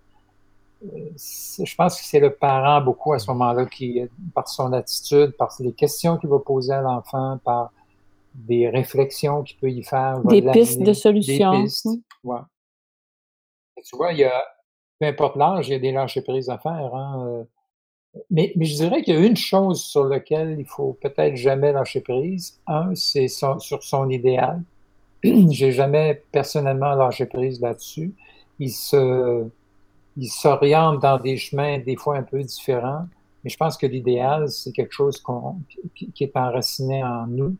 [0.85, 4.01] Euh, je pense que c'est le parent beaucoup à ce moment-là qui,
[4.33, 7.71] par son attitude, par les questions qu'il va poser à l'enfant, par
[8.33, 10.19] des réflexions qu'il peut y faire.
[10.23, 11.51] Des pistes de solutions.
[11.51, 11.87] Des pistes.
[12.23, 12.39] Ouais.
[13.83, 14.43] tu vois, il y a,
[14.99, 16.95] peu importe l'âge, il y a des lâcher prises à faire.
[16.95, 17.45] Hein.
[18.31, 21.71] Mais, mais, je dirais qu'il y a une chose sur laquelle il faut peut-être jamais
[21.71, 22.59] lâcher prise.
[22.67, 24.63] Un, c'est sur son idéal.
[25.23, 28.13] J'ai jamais personnellement lâché prise là-dessus.
[28.59, 29.47] Il se,
[30.17, 33.05] il s'oriente dans des chemins des fois un peu différents.
[33.43, 35.23] Mais je pense que l'idéal, c'est quelque chose
[35.95, 37.55] qui, qui est enraciné en nous.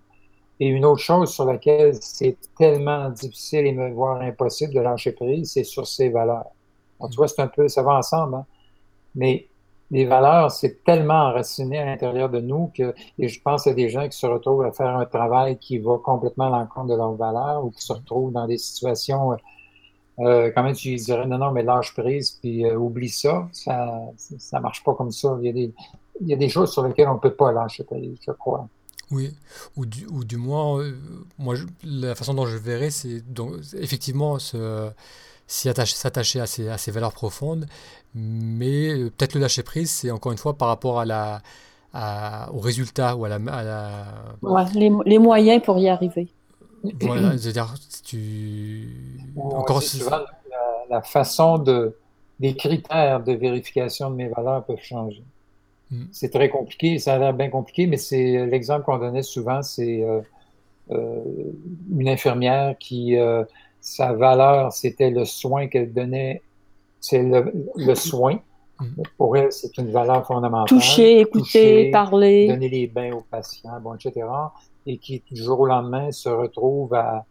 [0.60, 5.14] Et une autre chose sur laquelle c'est tellement difficile et me voir impossible de lâcher
[5.14, 6.52] prise, c'est sur ses valeurs.
[7.10, 8.46] tu vois, c'est un peu, ça va ensemble, hein?
[9.16, 9.48] mais
[9.92, 13.90] les valeurs, c'est tellement enraciné à l'intérieur de nous que et je pense à des
[13.90, 17.14] gens qui se retrouvent à faire un travail qui va complètement à l'encontre de leurs
[17.14, 19.36] valeurs ou qui se retrouvent dans des situations,
[20.20, 23.48] euh, quand même, tu dirais non, non, mais lâche prise, puis euh, oublie ça.
[23.52, 24.02] ça.
[24.18, 25.38] Ça marche pas comme ça.
[25.42, 25.74] Il y a des,
[26.22, 28.68] il y a des choses sur lesquelles on peut pas lâcher prise, je crois.
[29.12, 29.34] Oui,
[29.76, 30.94] ou du, ou du moins, euh,
[31.40, 33.24] moi, la façon dont je verrais, c'est
[33.74, 34.92] effectivement ce
[35.50, 37.66] s'attacher à ses, à ses valeurs profondes,
[38.14, 41.42] mais euh, peut-être le lâcher prise, c'est encore une fois par rapport à la,
[41.94, 43.36] à, au résultat ou à la.
[43.36, 44.06] À la...
[44.42, 46.28] Ouais, les, les, moyens pour y arriver.
[47.02, 47.74] Voilà, c'est-à-dire,
[48.06, 48.88] tu.
[49.38, 50.20] encore souvent,
[50.50, 51.96] la, la, façon de.
[52.40, 55.24] Les critères de vérification de mes valeurs peuvent changer.
[55.92, 56.06] Hmm.
[56.12, 60.04] C'est très compliqué, ça a l'air bien compliqué, mais c'est l'exemple qu'on donnait souvent, c'est
[60.04, 60.22] euh,
[60.92, 61.24] euh,
[61.92, 63.44] une infirmière qui euh,
[63.82, 66.42] sa valeur, c'était le soin qu'elle donnait,
[67.00, 68.40] c'est le, soin.
[68.80, 69.04] Mm-hmm.
[69.18, 70.68] Pour elle, c'est une valeur fondamentale.
[70.68, 72.48] Toucher, écouter, parler.
[72.48, 74.28] Donner les bains aux patients, bon, etc.
[74.86, 77.26] Et qui, du jour au lendemain, se retrouve à,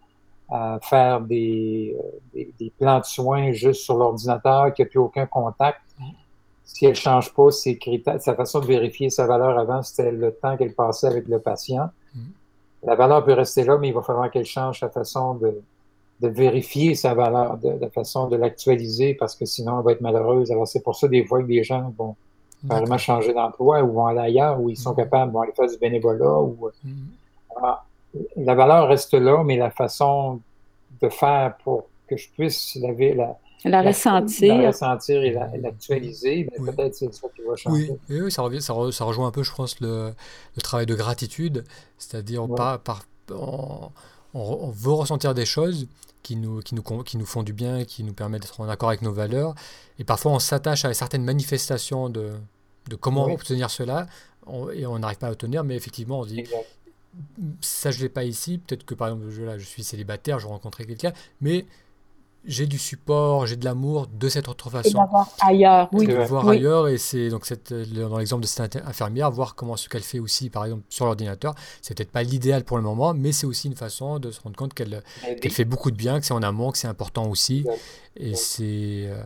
[0.50, 1.96] à faire des,
[2.32, 5.80] des, des, plans de soins juste sur l'ordinateur, qui n'a plus aucun contact.
[6.00, 6.04] Mm-hmm.
[6.64, 10.32] Si elle change pas ses critères, sa façon de vérifier sa valeur avant, c'était le
[10.32, 11.90] temps qu'elle passait avec le patient.
[12.16, 12.20] Mm-hmm.
[12.84, 15.60] La valeur peut rester là, mais il va falloir qu'elle change sa façon de,
[16.20, 20.00] de vérifier sa valeur, de, de façon de l'actualiser, parce que sinon, elle va être
[20.00, 20.50] malheureuse.
[20.50, 22.16] Alors, c'est pour ça, des fois, que les gens vont
[22.68, 24.96] carrément changer d'emploi ou vont aller ailleurs, où ils sont mm.
[24.96, 26.40] capables, vont aller faire du bénévolat.
[26.40, 26.90] Ou, mm.
[28.36, 30.40] la valeur reste là, mais la façon
[31.00, 34.56] de faire pour que je puisse la, la, la ressentir.
[34.58, 37.92] La ressentir et l'actualiser, ben, peut-être c'est ça qui va changer.
[38.08, 40.12] Oui, oui ça, revient, ça, rejoint un peu, je pense, le,
[40.56, 41.64] le travail de gratitude,
[41.98, 42.80] c'est-à-dire par,
[43.30, 43.90] on,
[44.34, 45.86] on, veut ressentir des choses
[46.22, 48.88] qui nous, qui, nous, qui nous font du bien, qui nous permettent d'être en accord
[48.88, 49.54] avec nos valeurs,
[49.98, 52.32] et parfois on s'attache à certaines manifestations de,
[52.88, 54.06] de comment obtenir cela,
[54.74, 56.44] et on n'arrive pas à obtenir, mais effectivement on dit...
[57.62, 58.58] Ça, je ne l'ai pas ici.
[58.58, 61.64] Peut-être que par exemple, je, là, je suis célibataire, je rencontrais quelqu'un, mais
[62.48, 64.88] j'ai du support, j'ai de l'amour de cette autre façon.
[64.88, 66.06] Et d'avoir ailleurs, oui.
[66.06, 69.88] De voir ailleurs, et c'est donc cette, dans l'exemple de cette infirmière, voir comment ce
[69.88, 71.54] qu'elle fait aussi, par exemple, sur l'ordinateur.
[71.82, 74.56] C'est peut-être pas l'idéal pour le moment, mais c'est aussi une façon de se rendre
[74.56, 75.02] compte qu'elle
[75.40, 77.64] qu'elle fait beaucoup de bien, que c'est en amour, que c'est important aussi.
[78.16, 78.64] Et c'est.
[78.64, 79.22] Euh,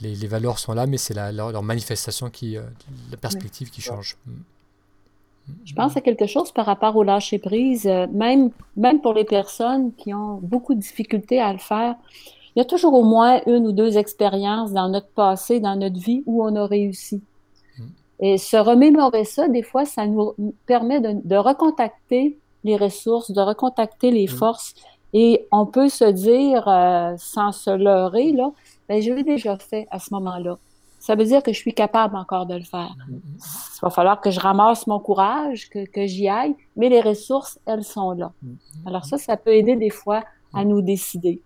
[0.00, 2.56] les, les, valeurs sont là, mais c'est la, leur, manifestation qui.
[2.56, 2.62] Euh,
[3.10, 4.16] la perspective qui change.
[4.26, 4.32] Mm.
[5.64, 9.24] Je pense à quelque chose par rapport au lâcher prise, euh, même, même pour les
[9.24, 11.96] personnes qui ont beaucoup de difficultés à le faire
[12.54, 15.98] il y a toujours au moins une ou deux expériences dans notre passé, dans notre
[15.98, 17.22] vie où on a réussi.
[17.78, 17.82] Mm.
[18.20, 20.34] Et se remémorer ça, des fois, ça nous
[20.66, 24.36] permet de, recontacter les ressources, de recontacter les mm.
[24.36, 24.74] forces.
[25.14, 28.50] Et on peut se dire, euh, sans se leurrer, là,
[28.88, 30.58] ben, je l'ai déjà fait à ce moment-là.
[30.98, 32.94] Ça veut dire que je suis capable encore de le faire.
[33.08, 37.00] Mm, Il va falloir que je ramasse mon courage, que, que j'y aille, mais les
[37.00, 38.30] ressources, elles sont là.
[38.84, 40.22] Alors ça, ça peut aider des fois
[40.52, 41.40] à nous décider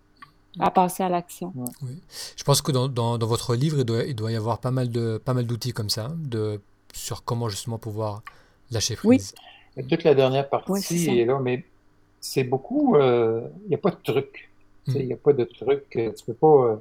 [0.59, 1.53] à passer à l'action.
[1.55, 2.01] Oui.
[2.35, 4.89] Je pense que dans, dans, votre livre, il doit, il doit, y avoir pas mal
[4.89, 6.59] de pas mal d'outils comme ça, de,
[6.93, 8.23] sur comment justement pouvoir
[8.71, 9.33] lâcher prise.
[9.75, 9.87] Oui.
[9.87, 11.63] Toute la dernière partie est, là, mais
[12.19, 12.95] c'est beaucoup.
[12.95, 14.49] Euh, il n'y a pas de truc.
[14.87, 14.93] Hmm.
[14.95, 15.85] Il n'y a pas de truc.
[15.91, 16.47] Tu peux pas.
[16.47, 16.75] Euh,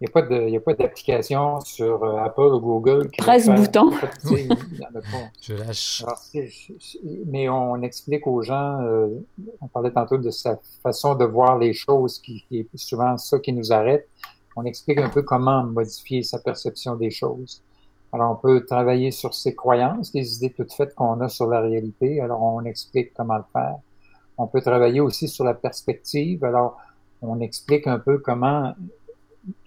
[0.00, 3.10] il n'y a pas d'application sur euh, Apple ou Google.
[3.18, 3.90] 13 boutons.
[5.42, 6.04] Je lâche.
[7.26, 9.08] mais on explique aux gens, euh,
[9.60, 13.52] on parlait tantôt de sa façon de voir les choses, qui, est souvent ça qui
[13.52, 14.08] nous arrête.
[14.56, 17.62] On explique un peu comment modifier sa perception des choses.
[18.12, 21.60] Alors, on peut travailler sur ses croyances, les idées toutes faites qu'on a sur la
[21.60, 22.20] réalité.
[22.22, 23.76] Alors, on explique comment le faire.
[24.38, 26.42] On peut travailler aussi sur la perspective.
[26.42, 26.78] Alors,
[27.22, 28.74] on explique un peu comment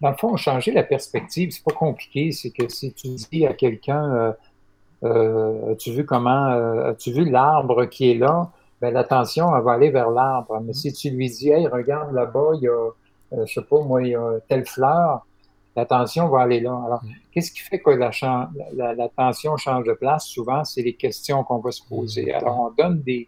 [0.01, 2.31] dans le fond, changer la perspective, c'est pas compliqué.
[2.31, 4.31] C'est que si tu dis à quelqu'un, euh,
[5.03, 8.51] euh, as-tu vu comment, euh, as-tu vu l'arbre qui est là?
[8.81, 10.59] Ben, l'attention, elle va aller vers l'arbre.
[10.61, 12.89] Mais si tu lui dis, hey, regarde là-bas, il y a,
[13.31, 15.25] je sais pas, moi, il y a telle fleur,
[15.75, 16.79] l'attention va aller là.
[16.85, 17.01] Alors,
[17.31, 20.25] qu'est-ce qui fait que l'attention la, change de place?
[20.25, 22.33] Souvent, c'est les questions qu'on va se poser.
[22.33, 23.27] Alors, on donne des,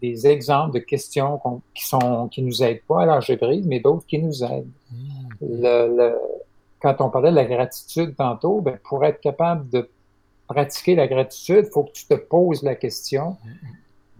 [0.00, 1.40] des exemples de questions
[1.74, 4.70] qui sont qui nous aident pas à prise, mais d'autres qui nous aident.
[4.90, 5.28] Hmm.
[5.40, 6.14] Le,
[6.80, 9.88] quand on parlait de la gratitude tantôt, ben, pour être capable de
[10.46, 13.36] pratiquer la gratitude, il faut que tu te poses la question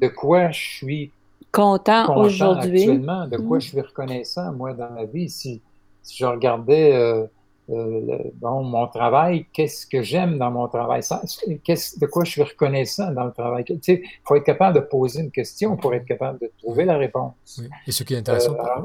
[0.00, 1.12] de quoi je suis
[1.52, 3.60] content, aujourd'hui, de quoi hmm.
[3.60, 5.28] je suis reconnaissant moi dans ma vie.
[5.28, 5.60] Si,
[6.02, 7.26] si je regardais euh,
[7.68, 13.10] euh, bon, mon travail, qu'est-ce que j'aime dans mon travail, de quoi je suis reconnaissant
[13.12, 13.64] dans le travail?
[13.64, 16.84] Tu sais, il faut être capable de poser une question pour être capable de trouver
[16.84, 17.34] la réponse.
[17.58, 17.68] Oui.
[17.86, 18.82] Et ce qui est intéressant, euh,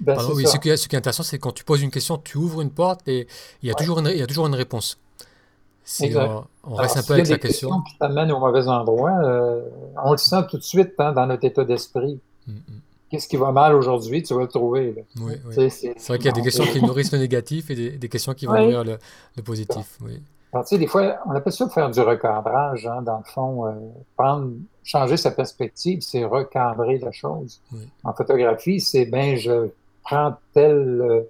[0.00, 2.16] ben, oui, ce, qui est, ce qui est intéressant, c'est quand tu poses une question,
[2.16, 3.26] tu ouvres une porte et
[3.62, 4.98] il y a, toujours, une, il y a toujours une réponse.
[5.84, 7.68] Si on, on reste un peu avec la question.
[7.68, 9.62] questions qui t'amènent au mauvais endroit, euh,
[10.04, 12.20] on le sent tout de suite hein, dans notre état d'esprit.
[12.46, 12.80] Mm, mm
[13.12, 15.04] qu'est-ce qui va mal aujourd'hui, tu vas le trouver.
[15.20, 15.70] Oui, oui.
[15.70, 18.46] C'est vrai qu'il y a des questions qui nourrissent le négatif et des, questions qui
[18.46, 19.98] vont nourrir le, positif.
[20.00, 20.18] Oui.
[20.50, 23.66] Alors, tu sais, des fois, on appelle ça faire du recadrage, hein, dans le fond.
[23.66, 23.72] Euh,
[24.16, 24.52] prendre,
[24.82, 27.60] changer sa perspective, c'est recadrer la chose.
[28.02, 29.68] En photographie, c'est ben, je
[30.02, 30.72] prends tel.
[30.72, 31.22] Euh,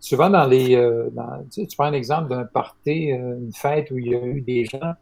[0.00, 0.74] souvent, dans les.
[0.74, 1.08] Euh,
[1.52, 4.40] tu, sais, tu prends un exemple d'un party, une fête où il y a eu
[4.40, 4.94] des gens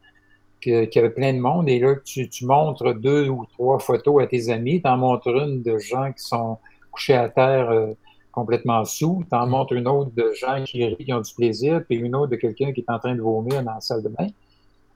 [0.61, 4.23] qu'il y avait plein de monde, et là, tu, tu, montres deux ou trois photos
[4.23, 6.57] à tes amis, tu en montres une de gens qui sont
[6.91, 7.93] couchés à terre euh,
[8.31, 9.49] complètement sous, tu en mm.
[9.49, 12.35] montres une autre de gens qui rient, qui ont du plaisir, puis une autre de
[12.35, 14.27] quelqu'un qui est en train de vomir dans la salle de bain.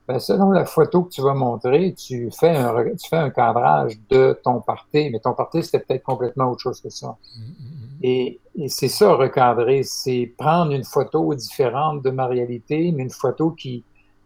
[0.07, 3.93] Ben, selon la photo que tu vas montrer, tu fais un, tu fais un cadrage
[4.09, 7.15] de ton party, mais ton party, c'était peut-être complètement autre chose que ça.
[7.37, 12.91] Mm, mm, et, et c'est ça, recadrer, c'est prendre une photo différente de ma réalité,
[12.91, 13.83] mais une photo qui,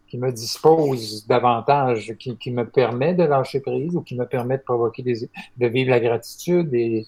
[0.08, 4.58] qui me dispose davantage, qui, qui, me permet de lâcher prise ou qui me permet
[4.58, 6.72] de provoquer des, de vivre la gratitude.
[6.74, 7.06] Et,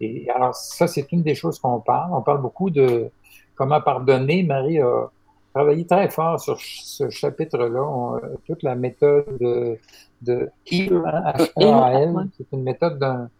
[0.00, 2.12] et alors, ça, c'est une des choses qu'on parle.
[2.12, 3.10] On parle beaucoup de
[3.54, 4.42] comment pardonner.
[4.42, 5.10] Marie a
[5.54, 8.20] travaillé très fort sur ce chapitre-là.
[8.46, 9.78] Toute la méthode de,
[10.22, 13.30] de HEAL, c'est une méthode d'un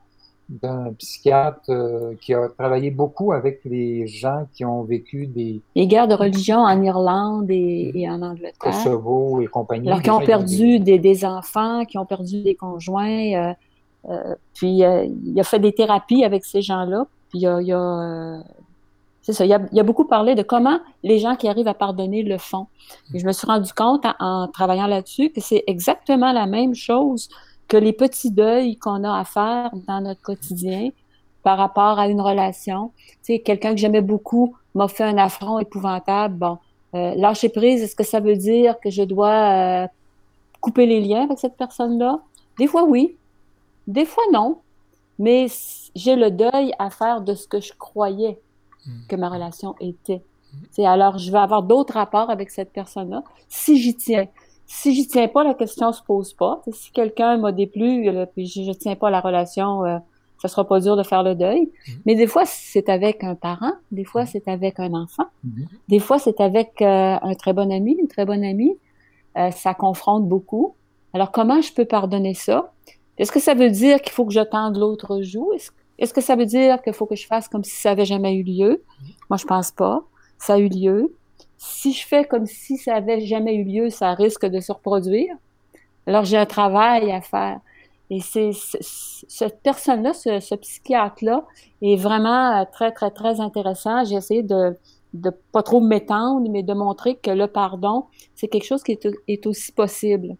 [0.48, 5.60] d'un psychiatre euh, qui a travaillé beaucoup avec les gens qui ont vécu des...
[5.74, 8.58] Les guerres de religion en Irlande et, en Angleterre.
[8.58, 9.88] Kosovo et compagnie.
[9.88, 13.34] Alors, qui ont perdu des, des, enfants, qui ont perdu des conjoints.
[13.34, 13.52] Euh,
[14.10, 17.06] euh, puis, il a fait des thérapies avec ces gens-là.
[17.30, 18.42] Puis, il y a...
[19.22, 21.74] c'est ça, il a, il a, beaucoup parlé de comment les gens qui arrivent à
[21.74, 22.66] pardonner le font.
[23.14, 27.30] Et je me suis rendu compte en travaillant là-dessus que c'est exactement la même chose
[27.68, 30.90] que les petits deuils qu'on a à faire dans notre quotidien
[31.42, 32.92] par rapport à une relation.
[32.96, 36.36] Tu sais, quelqu'un que j'aimais beaucoup m'a fait un affront épouvantable.
[36.36, 36.58] Bon,
[36.94, 39.86] euh, lâcher prise, est-ce que ça veut dire que je dois euh,
[40.60, 42.20] couper les liens avec cette personne-là?
[42.58, 43.16] Des fois, oui.
[43.86, 44.58] Des fois, non.
[45.18, 45.46] Mais
[45.94, 48.40] j'ai le deuil à faire de ce que je croyais
[48.86, 49.06] hmm.
[49.08, 50.22] que ma relation était.
[50.70, 54.26] C'est alors, je vais avoir d'autres rapports avec cette personne-là si j'y tiens.
[54.66, 56.62] Si j'y tiens pas, la question se pose pas.
[56.72, 59.98] si quelqu'un m'a déplu, puis je, ne tiens pas la relation, euh,
[60.38, 61.62] ça sera pas dur de faire le deuil.
[61.62, 61.98] Mm-hmm.
[62.06, 64.30] Mais des fois, c'est avec un parent, des fois, mm-hmm.
[64.32, 65.66] c'est avec un enfant, mm-hmm.
[65.88, 68.76] des fois, c'est avec euh, un très bon ami, une très bonne amie.
[69.36, 70.74] Euh, ça confronte beaucoup.
[71.12, 72.72] Alors, comment je peux pardonner ça?
[73.18, 75.52] Est-ce que ça veut dire qu'il faut que je tende l'autre joue?
[75.98, 78.34] Est-ce que ça veut dire qu'il faut que je fasse comme si ça avait jamais
[78.34, 78.82] eu lieu?
[79.30, 80.02] Moi, je pense pas.
[80.38, 81.14] Ça a eu lieu
[81.64, 85.34] si je fais comme si ça avait jamais eu lieu, ça risque de se reproduire.
[86.06, 87.60] Alors j'ai un travail à faire.
[88.10, 91.44] Et c'est cette personne-là, ce, psychiatre-là,
[91.80, 94.04] est vraiment euh, très, très, très intéressant.
[94.04, 94.76] J'ai essayé de
[95.14, 98.04] de pas trop m'étendre, mais de montrer que le pardon,
[98.34, 98.98] c'est quelque chose qui
[99.28, 100.36] est, aussi possible.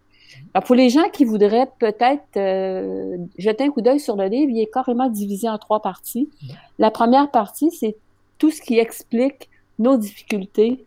[0.53, 4.51] Alors pour les gens qui voudraient peut-être euh, jeter un coup d'œil sur le livre,
[4.51, 6.29] il est carrément divisé en trois parties.
[6.81, 7.97] La première partie, c'est
[8.39, 9.49] tout ce qui explique
[9.79, 10.85] nos difficultés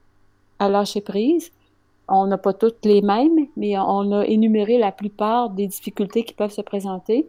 [0.59, 1.51] à lâcher prise.
[2.07, 6.33] On n'a pas toutes les mêmes, mais on a énuméré la plupart des difficultés qui
[6.33, 7.27] peuvent se présenter.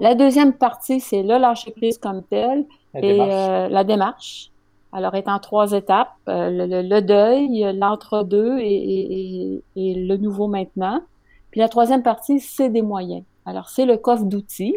[0.00, 2.64] La deuxième partie, c'est le lâcher prise comme tel
[2.94, 4.50] et euh, la démarche.
[4.92, 11.00] Alors, est en trois étapes euh, le, deuil, l'entre-deux et, le nouveau maintenant.
[11.50, 13.24] Puis la troisième partie, c'est des moyens.
[13.44, 14.76] Alors, c'est le coffre d'outils.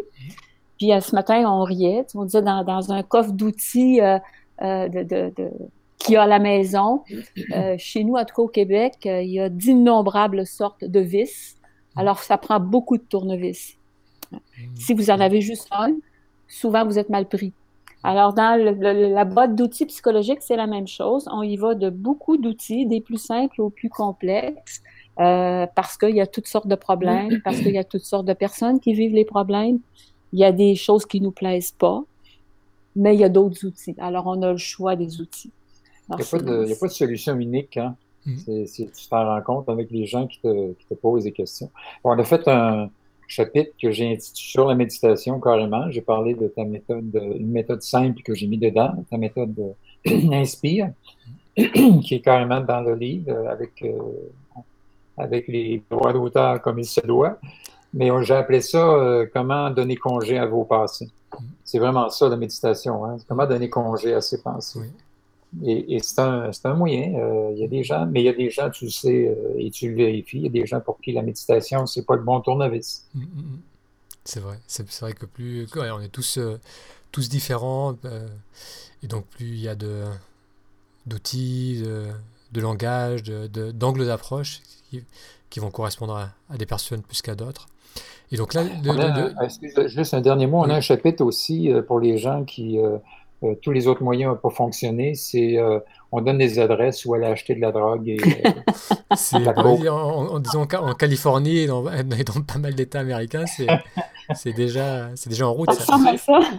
[0.76, 2.04] Puis ce matin, on riait.
[2.14, 5.50] On disait dans, dans un coffre d'outils euh, de, de,
[5.98, 7.02] qu'il y a à la maison.
[7.54, 11.00] Euh, chez nous, en tout cas au Québec, euh, il y a d'innombrables sortes de
[11.00, 11.56] vis.
[11.96, 13.76] Alors, ça prend beaucoup de tournevis.
[14.74, 15.96] Si vous en avez juste un,
[16.46, 17.52] souvent vous êtes mal pris.
[18.04, 21.28] Alors, dans la boîte d'outils psychologiques, c'est la même chose.
[21.32, 24.82] On y va de beaucoup d'outils, des plus simples aux plus complexes,
[25.18, 28.26] euh, parce qu'il y a toutes sortes de problèmes, parce qu'il y a toutes sortes
[28.26, 29.80] de personnes qui vivent les problèmes.
[30.32, 32.04] Il y a des choses qui nous plaisent pas,
[32.94, 33.96] mais il y a d'autres outils.
[33.98, 35.50] Alors, on a le choix des outils.
[36.10, 37.76] Il n'y a, pas de solution unique.
[37.76, 37.96] Hein?
[38.26, 38.64] Mm.
[38.66, 41.70] tu t'en rends compte avec les gens qui te, qui te posent des questions.
[42.04, 42.90] on a fait un
[43.28, 45.90] chapitre que j'ai intitulé sur la méditation carrément.
[45.90, 49.74] J'ai parlé de ta méthode, une méthode simple que j'ai mis dedans, ta méthode
[50.06, 50.92] Inspire,
[51.56, 53.98] qui est carrément dans le livre avec, euh,
[55.16, 57.38] avec les droits d'auteur comme il se doit.
[57.92, 61.08] Mais j'ai appelé ça euh, comment donner congé à vos passés.
[61.32, 61.44] Mm.
[61.64, 63.04] C'est vraiment ça la méditation.
[63.04, 63.16] Hein?
[63.28, 64.90] Comment donner congé à ses pensées.
[65.64, 67.14] Et, c'est un, un, moyen.
[67.14, 69.28] Euh, il y a des gens, mais il y a des gens, tu le sais,
[69.28, 72.04] euh, et tu le vérifies, il y a des gens pour qui la méditation, c'est
[72.04, 73.06] pas le bon tournevis.
[73.14, 73.60] Mm, mm, mm.
[74.24, 74.58] C'est vrai.
[74.66, 75.66] C'est vrai que plus.
[75.74, 76.60] on est tous, euh,
[77.12, 77.96] tous différents.
[79.02, 79.74] et donc, plus il y a
[81.06, 82.08] d'outils, de,
[82.52, 85.02] de, langage, d'angles d'approche qui,
[85.48, 87.68] qui, vont correspondre à, des personnes plus qu'à d'autres.
[88.30, 88.64] Et donc là,
[89.86, 92.78] juste un dernier mot, on a un chapitre aussi pour les gens qui
[93.44, 95.14] euh, tous les autres moyens n'ont pas fonctionné.
[95.14, 95.78] C'est euh,
[96.10, 98.08] on donne des adresses où aller acheter de la drogue.
[98.08, 98.50] Et, euh,
[99.90, 103.44] en, disant en Californie et dans, dans pas mal d'États américains,
[104.34, 105.72] c'est déjà, déjà en route.
[105.72, 105.96] Ça.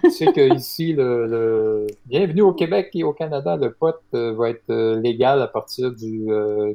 [0.10, 5.42] C'est que ici, le, bienvenue au Québec et au Canada, le pot va être légal
[5.42, 6.28] à partir du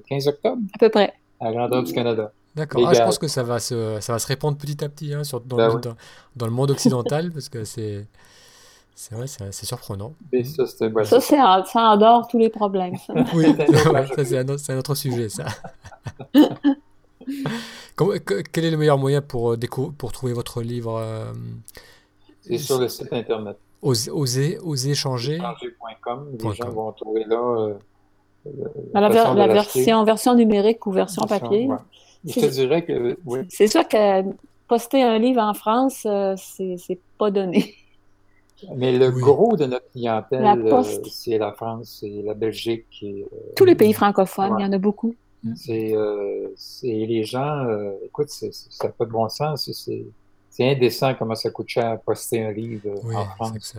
[0.09, 0.61] 15 octobre.
[0.75, 1.15] À peu près.
[1.41, 2.31] À la grandeur du Canada.
[2.55, 2.87] D'accord.
[2.87, 5.25] Ah, je pense que ça va se, ça va se répandre petit à petit hein,
[5.25, 5.81] sur, dans, ben
[6.37, 8.07] dans, le monde occidental parce que c'est
[8.95, 10.15] c'est vrai, c'est surprenant.
[10.45, 12.97] ça, ça, ça, endort tous les problèmes.
[12.97, 13.13] Ça.
[13.35, 13.47] oui,
[14.25, 15.47] c'est un, un, autre sujet, ça.
[18.53, 19.59] quel est le meilleur moyen pour, euh,
[19.99, 21.33] pour trouver votre livre euh,
[22.43, 23.57] C'est sur le site internet.
[23.83, 25.39] Oser, oser changer.
[25.39, 27.37] Changer.com, les gens vont trouver là.
[27.37, 27.75] Euh,
[28.93, 31.69] la, la version, version numérique ou version, papier.
[32.25, 33.19] Je te dirais que.
[33.49, 34.23] C'est sûr que
[34.69, 37.75] poster un livre en France, c'est pas donné.
[38.77, 42.87] Mais le gros de notre clientèle, euh, c'est la France, c'est la Belgique.
[43.03, 45.15] Et, euh, Tous les pays francophones, il y en a beaucoup.
[45.57, 46.49] C'est euh,
[46.83, 47.67] les gens,
[48.05, 48.47] écoute, ça
[48.87, 49.71] n'a pas de bon sens.
[50.51, 53.77] c'est indécent comment ça coûte cher à poster un livre en France.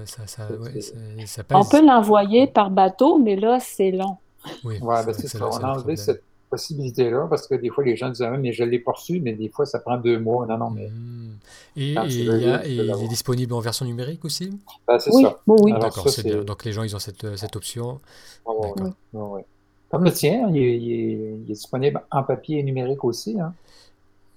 [1.51, 4.17] On peut l'envoyer par bateau, mais là, c'est long.
[4.63, 5.47] Oui, ouais, ben c'est ça.
[5.47, 8.63] On a enlevé cette possibilité-là parce que des fois, les gens disent ah, mais je
[8.63, 10.45] l'ai reçu, mais des fois, ça prend deux mois.
[10.45, 10.87] Non, non, mais.
[10.87, 11.37] Hmm.
[11.77, 14.57] Et, il, est disponible en version numérique aussi?
[14.87, 15.39] Ben, C'est ça.
[15.47, 15.73] oui.
[15.73, 16.43] D'accord, c'est bien.
[16.43, 17.99] Donc les gens, ils ont cette, cette option.
[19.91, 23.39] Comme le tien, il est, il est, disponible en papier et numérique aussi.
[23.39, 23.53] Hein.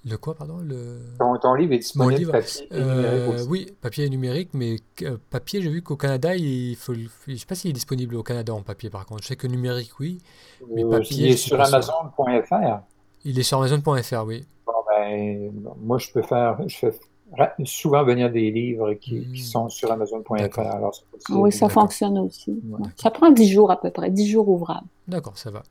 [0.08, 1.00] Le quoi, pardon le...
[1.18, 5.60] Ton, livre est disponible papier et numérique euh, Oui, papier et numérique, mais euh, papier,
[5.60, 8.54] j'ai vu qu'au Canada, il faut, je ne sais pas s'il est disponible au Canada
[8.54, 9.22] en papier par contre.
[9.22, 10.18] Je sais que numérique, oui,
[10.74, 11.26] mais euh, papier.
[11.26, 12.80] il est sur Amazon.fr.
[13.24, 14.46] Il est sur Amazon.fr, oui.
[14.66, 16.94] Bon, ben, moi, je peux faire, je fais
[17.64, 19.36] souvent venir des livres qui, hmm.
[19.36, 20.60] sont sur Amazon.fr.
[21.30, 22.62] Oui, ça fonctionne aussi.
[22.96, 24.86] Ça prend 10 jours à peu près, 10 jours ouvrables.
[25.06, 25.62] D'accord, ça va.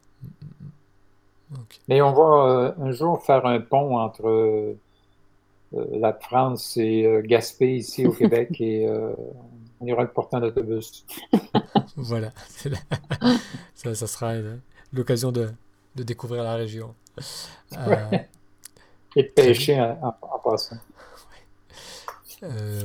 [1.87, 4.75] Mais on va euh, un jour faire un pont entre euh,
[5.71, 8.87] la France et euh, Gaspé ici au Québec et
[9.79, 11.05] on ira le portant d'autobus.
[11.95, 12.31] voilà,
[13.75, 14.33] ça, ça, sera
[14.91, 15.49] l'occasion de,
[15.95, 16.93] de, découvrir la région.
[19.15, 20.77] Et de pêcher en, passant.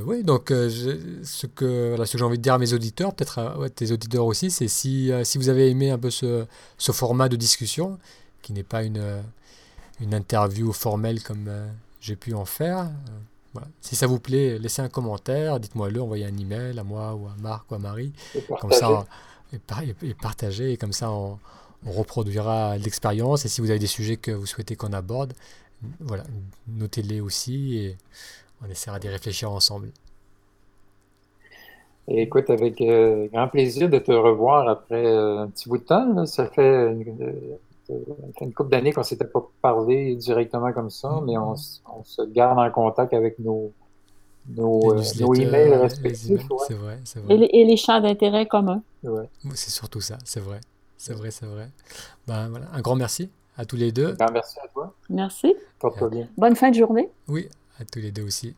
[0.05, 3.39] oui, donc ce que, voilà, ce que j'ai envie de dire à mes auditeurs, peut-être
[3.39, 6.45] à tes auditeurs aussi, c'est si, si vous avez aimé un peu ce,
[6.77, 7.97] ce format de discussion,
[8.43, 9.21] qui n'est pas une, euh,
[9.99, 11.67] une interview formelle comme euh,
[11.99, 12.81] j'ai pu en faire.
[12.81, 12.89] Euh,
[13.53, 13.67] voilà.
[13.81, 17.35] Si ça vous plaît, laissez un commentaire, dites-moi-le, envoyez un email à moi ou à
[17.41, 18.11] Marc ou à Marie.
[18.59, 19.05] Comme ça,
[19.51, 19.59] et,
[20.13, 21.39] partagez, et comme ça on,
[21.85, 23.45] reproduira l'expérience.
[23.45, 25.33] Et si vous avez des sujets que vous souhaitez qu'on aborde,
[25.99, 26.23] voilà,
[26.67, 27.97] notez-les aussi et
[28.63, 29.89] on essaiera d'y réfléchir ensemble.
[32.07, 32.81] écoute, avec
[33.31, 36.25] grand plaisir de te revoir après un petit bout de temps.
[36.25, 37.59] Ça fait fait
[37.89, 41.25] une couple d'années qu'on ne s'était pas parlé directement comme ça, mm-hmm.
[41.25, 41.55] mais on,
[42.03, 43.71] se garde en contact avec nos,
[44.49, 46.41] nos, euh, emails respectifs.
[46.67, 47.49] C'est vrai, c'est vrai.
[47.51, 48.81] Et les, champs d'intérêt communs.
[49.03, 49.29] Ouais.
[49.53, 50.59] C'est surtout ça, c'est vrai.
[50.97, 51.69] C'est vrai, c'est vrai.
[52.27, 52.67] Ben, voilà.
[52.73, 54.13] Un grand merci à tous les deux.
[54.13, 54.93] Ben, merci à toi.
[55.09, 55.53] Merci.
[55.79, 56.27] Porte-toi bien.
[56.37, 57.09] Bonne fin de journée.
[57.27, 58.55] Oui, à tous les deux aussi.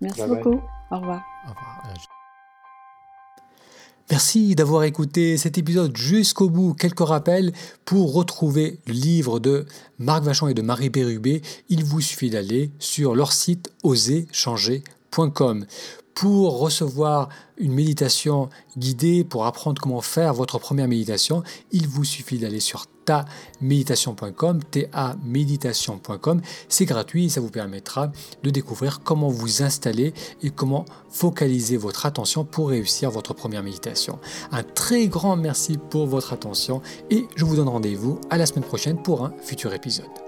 [0.00, 0.60] Merci beaucoup.
[0.90, 1.22] Au revoir.
[1.46, 2.04] Au revoir.
[4.10, 6.74] Merci d'avoir écouté cet épisode jusqu'au bout.
[6.74, 7.52] Quelques rappels
[7.86, 9.64] pour retrouver le livre de
[9.98, 11.40] Marc Vachon et de Marie Bérubé.
[11.70, 15.03] Il vous suffit d'aller sur leur site oserchanger.com.
[16.14, 21.42] Pour recevoir une méditation guidée, pour apprendre comment faire votre première méditation,
[21.72, 26.40] il vous suffit d'aller sur ta-méditation.com, ta-méditation.com.
[26.68, 28.12] C'est gratuit et ça vous permettra
[28.42, 34.18] de découvrir comment vous installer et comment focaliser votre attention pour réussir votre première méditation.
[34.52, 38.64] Un très grand merci pour votre attention et je vous donne rendez-vous à la semaine
[38.64, 40.23] prochaine pour un futur épisode.